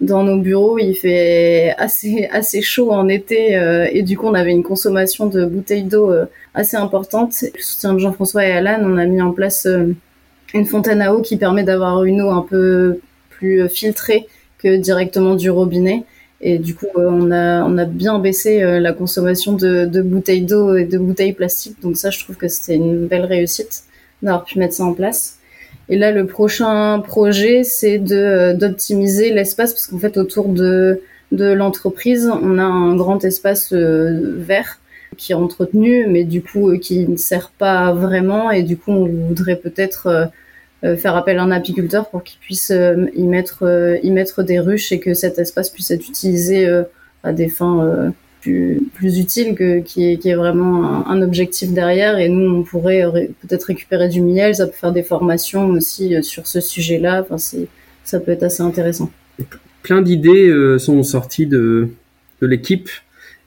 dans 0.00 0.24
nos 0.24 0.36
bureaux, 0.36 0.78
il 0.78 0.94
fait 0.94 1.74
assez 1.78 2.28
assez 2.30 2.62
chaud 2.62 2.92
en 2.92 3.08
été, 3.08 3.56
euh, 3.56 3.88
et 3.92 4.02
du 4.02 4.16
coup, 4.16 4.28
on 4.28 4.34
avait 4.34 4.52
une 4.52 4.62
consommation 4.62 5.26
de 5.26 5.44
bouteilles 5.44 5.82
d'eau 5.82 6.12
assez 6.54 6.76
importante. 6.76 7.34
Le 7.42 7.60
soutien 7.60 7.94
de 7.94 7.98
Jean-François 7.98 8.46
et 8.46 8.52
Alan, 8.52 8.78
on 8.84 8.98
a 8.98 9.06
mis 9.06 9.20
en 9.20 9.32
place 9.32 9.66
une 10.54 10.66
fontaine 10.66 11.02
à 11.02 11.12
eau 11.12 11.22
qui 11.22 11.36
permet 11.36 11.64
d'avoir 11.64 12.04
une 12.04 12.22
eau 12.22 12.30
un 12.30 12.46
peu 12.48 13.00
plus 13.30 13.68
filtrée 13.68 14.28
que 14.58 14.76
directement 14.76 15.34
du 15.34 15.50
robinet. 15.50 16.04
Et 16.42 16.58
du 16.58 16.74
coup, 16.74 16.86
euh, 16.96 17.08
on 17.08 17.30
a, 17.30 17.64
on 17.64 17.78
a 17.78 17.84
bien 17.84 18.18
baissé 18.18 18.62
euh, 18.62 18.80
la 18.80 18.92
consommation 18.92 19.52
de, 19.52 19.84
de 19.84 20.02
bouteilles 20.02 20.42
d'eau 20.42 20.76
et 20.76 20.84
de 20.84 20.98
bouteilles 20.98 21.32
plastiques. 21.32 21.80
Donc 21.80 21.96
ça, 21.96 22.10
je 22.10 22.18
trouve 22.22 22.36
que 22.36 22.48
c'était 22.48 22.74
une 22.74 23.06
belle 23.06 23.24
réussite 23.24 23.84
d'avoir 24.22 24.44
pu 24.44 24.58
mettre 24.58 24.74
ça 24.74 24.84
en 24.84 24.92
place. 24.92 25.38
Et 25.88 25.96
là, 25.96 26.10
le 26.10 26.26
prochain 26.26 26.98
projet, 27.00 27.62
c'est 27.62 27.98
de 27.98 28.16
euh, 28.16 28.54
d'optimiser 28.54 29.32
l'espace 29.32 29.72
parce 29.72 29.86
qu'en 29.86 29.98
fait, 29.98 30.16
autour 30.16 30.48
de 30.48 31.00
de 31.30 31.50
l'entreprise, 31.50 32.30
on 32.42 32.58
a 32.58 32.62
un 32.62 32.94
grand 32.94 33.24
espace 33.24 33.72
vert 33.72 34.78
qui 35.16 35.32
est 35.32 35.34
entretenu, 35.34 36.06
mais 36.06 36.24
du 36.24 36.42
coup 36.42 36.76
qui 36.76 37.08
ne 37.08 37.16
sert 37.16 37.50
pas 37.56 37.94
vraiment. 37.94 38.50
Et 38.50 38.62
du 38.62 38.76
coup, 38.76 38.90
on 38.90 39.06
voudrait 39.06 39.56
peut-être 39.56 40.28
faire 40.96 41.16
appel 41.16 41.38
à 41.38 41.42
un 41.42 41.50
apiculteur 41.50 42.10
pour 42.10 42.24
qu'il 42.24 42.38
puisse 42.40 42.70
euh, 42.70 43.06
y 43.14 43.22
mettre 43.22 43.62
euh, 43.62 43.98
y 44.02 44.10
mettre 44.10 44.42
des 44.42 44.58
ruches 44.58 44.90
et 44.92 44.98
que 44.98 45.14
cet 45.14 45.38
espace 45.38 45.70
puisse 45.70 45.90
être 45.90 46.08
utilisé 46.08 46.68
à 47.22 47.32
des 47.32 47.48
fins 47.48 48.12
plus, 48.40 48.80
plus 48.94 49.18
utiles 49.18 49.54
que 49.54 49.80
qui 49.80 50.10
est, 50.10 50.16
qui 50.16 50.28
est 50.28 50.34
vraiment 50.34 51.06
un, 51.08 51.22
objectif 51.22 51.72
derrière. 51.72 52.18
Et 52.18 52.28
nous 52.28 52.50
on 52.50 52.62
pourrait 52.64 53.30
peut-être 53.40 53.64
récupérer 53.64 54.08
du 54.08 54.20
miel 54.20 54.54
ça 54.54 54.66
peut 54.66 54.72
faire 54.72 54.92
des 54.92 55.04
formations 55.04 55.68
aussi 55.70 56.20
sur 56.22 56.46
ce 56.46 56.60
sujet-là. 56.60 57.24
Enfin 57.28 57.36
ça 58.04 58.20
peut 58.20 58.32
être 58.32 58.42
assez 58.42 58.62
intéressant. 58.62 59.10
Plein 59.82 60.02
d'idées 60.02 60.52
sont 60.78 61.02
sorties 61.04 61.46
de 61.46 61.90
de 62.40 62.46
l'équipe 62.48 62.90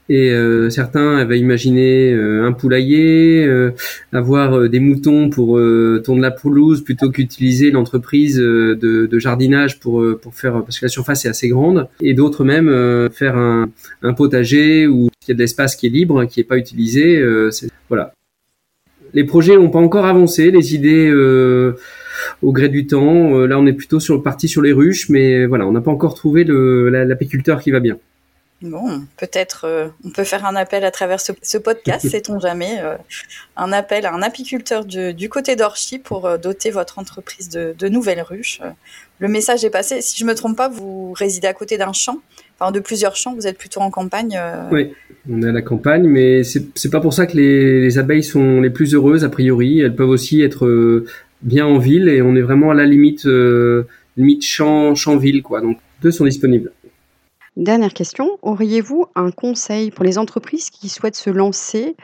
et 0.08 0.30
euh, 0.30 0.70
certains 0.70 1.16
avaient 1.16 1.38
imaginé 1.38 2.12
euh, 2.12 2.46
un 2.46 2.52
poulailler, 2.52 3.44
euh, 3.44 3.72
avoir 4.12 4.68
des 4.68 4.78
moutons 4.78 5.30
pour 5.30 5.60
tourner 6.04 6.20
la 6.20 6.30
pelouse 6.30 6.82
plutôt 6.84 7.10
qu'utiliser 7.10 7.70
l'entreprise 7.70 8.36
de, 8.36 8.74
de, 8.74 9.18
jardinage 9.18 9.80
pour 9.80 10.04
pour 10.22 10.34
faire 10.34 10.62
parce 10.64 10.78
que 10.78 10.84
la 10.84 10.88
surface 10.88 11.24
est 11.24 11.28
assez 11.28 11.48
grande. 11.48 11.88
Et 12.00 12.14
d'autres 12.14 12.44
même 12.44 12.68
faire 13.12 13.36
un, 13.36 13.68
un, 14.02 14.12
potager 14.12 14.86
où 14.86 15.08
il 15.26 15.28
y 15.28 15.32
a 15.32 15.34
de 15.34 15.40
l'espace 15.40 15.74
qui 15.74 15.86
est 15.86 15.90
libre, 15.90 16.24
qui 16.26 16.40
est 16.40 16.44
pas 16.44 16.56
utilisé. 16.56 17.22
voilà. 17.88 18.12
Les 19.14 19.24
projets 19.24 19.56
n'ont 19.56 19.70
pas 19.70 19.78
encore 19.78 20.06
avancé, 20.06 20.50
les 20.50 20.74
idées 20.74 21.10
au 22.42 22.52
gré 22.52 22.68
du 22.68 22.86
temps. 22.86 23.46
là, 23.46 23.58
on 23.58 23.66
est 23.66 23.72
plutôt 23.72 24.00
sur 24.00 24.22
parti 24.22 24.48
sur 24.48 24.62
les 24.62 24.72
ruches, 24.72 25.08
mais 25.08 25.46
voilà, 25.46 25.66
on 25.66 25.72
n'a 25.72 25.80
pas 25.80 25.90
encore 25.90 26.14
trouvé 26.14 26.44
l'apiculteur 26.44 27.60
qui 27.60 27.70
va 27.70 27.80
bien. 27.80 27.98
Bon, 28.62 29.02
peut-être 29.18 29.66
euh, 29.66 29.88
on 30.02 30.08
peut 30.08 30.24
faire 30.24 30.46
un 30.46 30.56
appel 30.56 30.84
à 30.84 30.90
travers 30.90 31.20
ce, 31.20 31.58
podcast, 31.58 32.08
sait-on 32.10 32.40
jamais, 32.40 32.78
euh, 32.82 32.96
un 33.56 33.70
appel 33.70 34.06
à 34.06 34.14
un 34.14 34.22
apiculteur 34.22 34.86
du, 34.86 35.28
côté 35.28 35.56
d'Orchy 35.56 35.98
pour 35.98 36.24
euh, 36.24 36.38
doter 36.38 36.70
votre 36.70 36.98
entreprise 36.98 37.50
de, 37.50 37.88
nouvelles 37.88 38.22
ruches. 38.22 38.62
le 39.18 39.28
message 39.28 39.64
est 39.64 39.70
passé. 39.70 40.00
Si 40.00 40.18
je 40.18 40.24
me 40.24 40.34
trompe 40.34 40.56
pas, 40.56 40.70
vous 40.70 41.12
résidez 41.12 41.46
à 41.48 41.52
côté 41.52 41.76
d'un 41.76 41.92
champ, 41.92 42.16
enfin 42.58 42.72
de 42.72 42.80
plusieurs 42.80 43.14
champs. 43.14 43.34
Vous 43.34 43.46
êtes 43.46 43.58
plutôt 43.58 43.80
en 43.80 43.90
campagne. 43.90 44.40
Oui, 44.72 44.92
on 45.30 45.42
est 45.42 45.48
à 45.48 45.52
la 45.52 45.62
campagne, 45.62 46.08
mais 46.08 46.42
c'est 46.42 46.90
pas 46.90 47.00
pour 47.00 47.12
ça 47.12 47.26
que 47.26 47.36
les, 47.36 47.98
abeilles 47.98 48.24
sont 48.24 48.62
les 48.62 48.70
plus 48.70 48.94
heureuses 48.94 49.22
a 49.22 49.28
priori. 49.28 49.80
Elles 49.80 49.94
peuvent 49.94 50.08
aussi 50.08 50.40
être 50.40 51.04
bien 51.42 51.66
en 51.66 51.78
ville 51.78 52.08
et 52.08 52.22
on 52.22 52.34
est 52.34 52.42
vraiment 52.42 52.70
à 52.70 52.74
la 52.74 52.86
limite 52.86 53.28
limite 54.16 54.44
champ 54.44 54.94
champ 54.94 55.18
ville 55.18 55.42
quoi. 55.42 55.60
Donc 55.60 55.78
deux 56.02 56.10
sont 56.10 56.24
disponibles. 56.24 56.72
Dernière 57.56 57.94
question, 57.94 58.38
auriez-vous 58.42 59.06
un 59.14 59.30
conseil 59.30 59.90
pour 59.90 60.04
les 60.04 60.18
entreprises 60.18 60.68
qui 60.68 60.90
souhaitent 60.90 61.16
se 61.16 61.30
lancer 61.30 61.96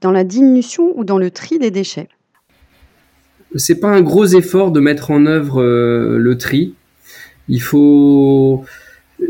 dans 0.00 0.12
la 0.12 0.22
diminution 0.22 0.96
ou 0.96 1.04
dans 1.04 1.18
le 1.18 1.32
tri 1.32 1.58
des 1.58 1.72
déchets? 1.72 2.08
C'est 3.56 3.80
pas 3.80 3.88
un 3.88 4.00
gros 4.00 4.26
effort 4.26 4.70
de 4.70 4.78
mettre 4.78 5.10
en 5.10 5.26
œuvre 5.26 5.60
euh, 5.60 6.18
le 6.18 6.38
tri. 6.38 6.74
Il 7.48 7.60
faut 7.60 8.64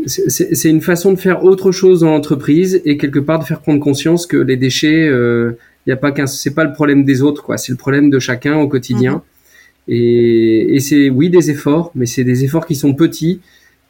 c'est 0.07 0.69
une 0.69 0.81
façon 0.81 1.11
de 1.11 1.19
faire 1.19 1.43
autre 1.43 1.71
chose 1.71 2.01
dans 2.01 2.09
l'entreprise 2.09 2.81
et 2.85 2.97
quelque 2.97 3.19
part 3.19 3.39
de 3.39 3.43
faire 3.43 3.61
prendre 3.61 3.79
conscience 3.79 4.25
que 4.25 4.37
les 4.37 4.57
déchets, 4.57 5.07
euh, 5.07 5.57
il 5.85 5.91
y 5.91 5.93
a 5.93 5.97
pas 5.97 6.11
qu'un, 6.11 6.25
c'est 6.25 6.53
pas 6.53 6.63
le 6.63 6.73
problème 6.73 7.03
des 7.03 7.21
autres, 7.21 7.43
quoi. 7.43 7.57
C'est 7.57 7.71
le 7.71 7.77
problème 7.77 8.09
de 8.09 8.19
chacun 8.19 8.57
au 8.57 8.67
quotidien. 8.67 9.13
Mhm. 9.13 9.21
Et, 9.89 10.75
et 10.75 10.79
c'est 10.79 11.09
oui 11.09 11.29
des 11.29 11.51
efforts, 11.51 11.91
mais 11.93 12.05
c'est 12.05 12.23
des 12.23 12.43
efforts 12.43 12.65
qui 12.65 12.75
sont 12.75 12.93
petits 12.93 13.41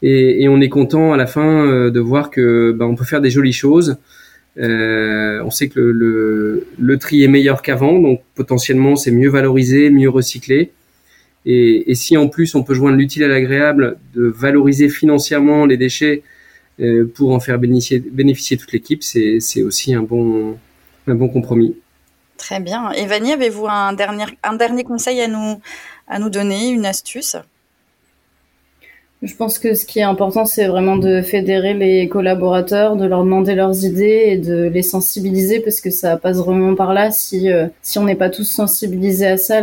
et, 0.05 0.49
on 0.49 0.59
est 0.59 0.69
content 0.69 1.13
à 1.13 1.17
la 1.17 1.25
fin 1.25 1.65
euh, 1.65 1.89
de 1.89 1.99
voir 2.01 2.29
que 2.29 2.73
bah, 2.73 2.85
on 2.85 2.95
peut 2.95 3.05
faire 3.05 3.21
des 3.21 3.29
jolies 3.29 3.53
choses. 3.53 3.97
Euh, 4.57 5.41
on 5.43 5.49
sait 5.49 5.69
que 5.69 5.79
le, 5.79 6.97
tri 6.97 7.23
est 7.23 7.29
meilleur 7.29 7.61
qu'avant, 7.61 7.99
donc 7.99 8.21
potentiellement 8.35 8.97
c'est 8.97 9.11
mieux 9.11 9.29
valorisé, 9.29 9.89
mieux 9.89 10.09
recyclé. 10.09 10.71
Et, 11.45 11.95
si 11.95 12.17
en 12.17 12.27
plus 12.27 12.53
on 12.55 12.63
peut 12.63 12.73
joindre 12.73 12.97
l'utile 12.97 13.23
à 13.23 13.29
l'agréable, 13.29 13.97
de 14.13 14.25
valoriser 14.25 14.89
financièrement 14.89 15.65
les 15.65 15.77
déchets 15.77 16.21
euh, 16.81 17.09
pour 17.15 17.31
en 17.31 17.39
faire 17.39 17.57
bénéficier, 17.57 18.57
toute 18.57 18.73
l'équipe, 18.73 19.03
c'est 19.03 19.63
aussi 19.63 19.93
un 19.93 20.03
bon, 20.03 20.57
compromis. 21.07 21.77
Très 22.37 22.59
bien. 22.59 22.91
Et 22.91 23.05
Vanny, 23.05 23.31
avez-vous 23.31 23.67
un 23.67 23.93
dernier, 23.93 24.83
conseil 24.83 25.21
à 25.21 26.19
nous 26.19 26.29
donner, 26.29 26.69
une 26.69 26.85
astuce? 26.85 27.37
Je 29.23 29.35
pense 29.35 29.57
que 29.57 29.73
ce 29.73 29.85
qui 29.85 29.99
est 29.99 30.03
important, 30.03 30.43
c'est 30.43 30.67
vraiment 30.67 30.97
de 30.97 31.21
fédérer 31.21 31.73
les 31.73 32.09
collaborateurs, 32.09 32.97
de 32.97 33.05
leur 33.05 33.23
demander 33.23 33.55
leurs 33.55 33.85
idées 33.85 34.23
et 34.27 34.37
de 34.37 34.65
les 34.65 34.81
sensibiliser 34.81 35.61
parce 35.61 35.79
que 35.79 35.89
ça 35.91 36.17
passe 36.17 36.39
vraiment 36.39 36.75
par 36.75 36.93
là. 36.93 37.09
Si, 37.09 37.49
euh, 37.49 37.67
si 37.81 37.99
on 37.99 38.03
n'est 38.03 38.17
pas 38.17 38.29
tous 38.29 38.43
sensibilisés 38.43 39.27
à 39.27 39.37
ça, 39.37 39.61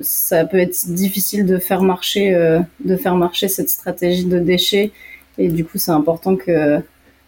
ça 0.00 0.44
peut 0.44 0.58
être 0.58 0.92
difficile 0.92 1.44
de 1.44 1.58
faire 1.58 1.82
marcher, 1.82 2.36
euh, 2.36 2.60
de 2.84 2.94
faire 2.94 3.16
marcher 3.16 3.48
cette 3.48 3.68
stratégie 3.68 4.26
de 4.26 4.38
déchets. 4.38 4.92
Et 5.38 5.48
du 5.48 5.64
coup, 5.64 5.78
c'est 5.78 5.90
important 5.90 6.36
que, 6.36 6.78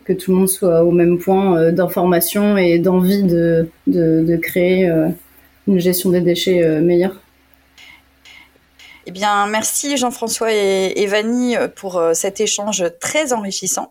que 0.05 0.13
tout 0.13 0.31
le 0.31 0.37
monde 0.37 0.49
soit 0.49 0.85
au 0.85 0.93
même 0.93 1.19
point 1.19 1.59
euh, 1.59 1.73
d'information 1.73 2.59
et 2.59 2.79
d'envie 2.79 3.25
de, 3.25 3.69
de, 3.89 4.23
de, 4.25 4.37
créer 4.37 4.89
une 5.67 5.81
gestion 5.81 6.11
des 6.11 6.21
déchets 6.21 6.81
meilleure. 6.81 7.21
Eh 9.07 9.13
bien, 9.13 9.47
merci 9.47 9.97
Jean-François 9.97 10.53
et, 10.53 11.07
Vanny 11.07 11.57
euh, 11.57 11.69
pour 11.69 11.99
euh, 11.99 12.15
cet 12.15 12.41
échange 12.41 12.85
très 13.01 13.33
enrichissant. 13.33 13.91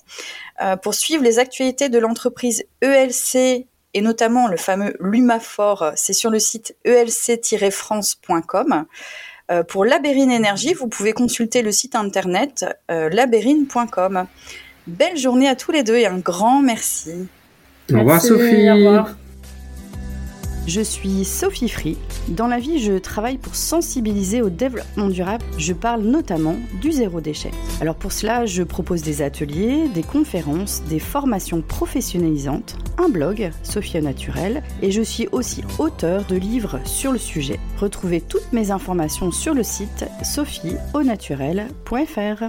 Euh, 0.62 0.76
pour 0.76 0.94
suivre 0.94 1.24
les 1.24 1.40
actualités 1.40 1.88
de 1.90 1.98
l'entreprise 1.98 2.66
ELC 2.82 3.66
et 3.96 4.02
notamment 4.02 4.48
le 4.48 4.58
fameux 4.58 4.96
Lumafor, 5.00 5.94
c'est 5.96 6.14
sur 6.14 6.30
le 6.30 6.38
site 6.38 6.76
elc-france.com. 6.86 8.86
pour 9.68 9.84
Labérine 9.84 10.30
Énergie, 10.30 10.76
vous 10.76 10.88
pouvez 10.88 11.14
consulter 11.14 11.64
le 11.64 11.72
site 11.72 11.96
internet 11.96 12.68
labérine.com. 12.88 14.28
Belle 14.86 15.18
journée 15.18 15.48
à 15.48 15.56
tous 15.56 15.72
les 15.72 15.82
deux 15.82 15.96
et 15.96 16.06
un 16.06 16.20
grand 16.20 16.62
merci. 16.62 17.28
Au 17.92 17.98
revoir 17.98 18.22
Sophie. 18.22 18.70
Au 18.70 18.76
revoir. 18.76 19.16
Je 20.68 20.82
suis 20.82 21.26
Sophie 21.26 21.70
Free. 21.70 21.98
Dans 22.28 22.48
la 22.48 22.60
vie, 22.60 22.80
je 22.80 22.94
travaille 22.94 23.38
pour 23.38 23.56
sensibiliser 23.56 24.42
au 24.42 24.50
développement 24.50 25.08
durable. 25.08 25.46
Je 25.58 25.74
parle 25.74 26.04
notamment 26.04 26.56
du 26.82 26.92
zéro 26.92 27.22
déchet. 27.22 27.52
Alors 27.82 27.96
pour 27.96 28.12
cela, 28.12 28.46
je 28.46 28.64
propose 28.64 29.02
des 29.02 29.22
ateliers, 29.22 29.88
des 29.88 30.04
conférences, 30.04 30.84
des 30.90 31.00
formations 31.00 31.62
professionnalisantes, 31.62 32.78
un 32.98 33.10
blog, 33.10 33.52
Sophia 33.64 34.02
Naturel, 34.02 34.64
et 34.82 34.92
je 34.92 35.02
suis 35.02 35.28
aussi 35.32 35.64
auteur 35.80 36.26
de 36.26 36.36
livres 36.36 36.80
sur 36.86 37.12
le 37.12 37.18
sujet. 37.18 37.60
Retrouvez 37.80 38.22
toutes 38.22 38.54
mes 38.54 38.72
informations 38.72 39.32
sur 39.32 39.54
le 39.54 39.64
site 39.64 40.06
sophieaunaturel.fr. 40.24 42.44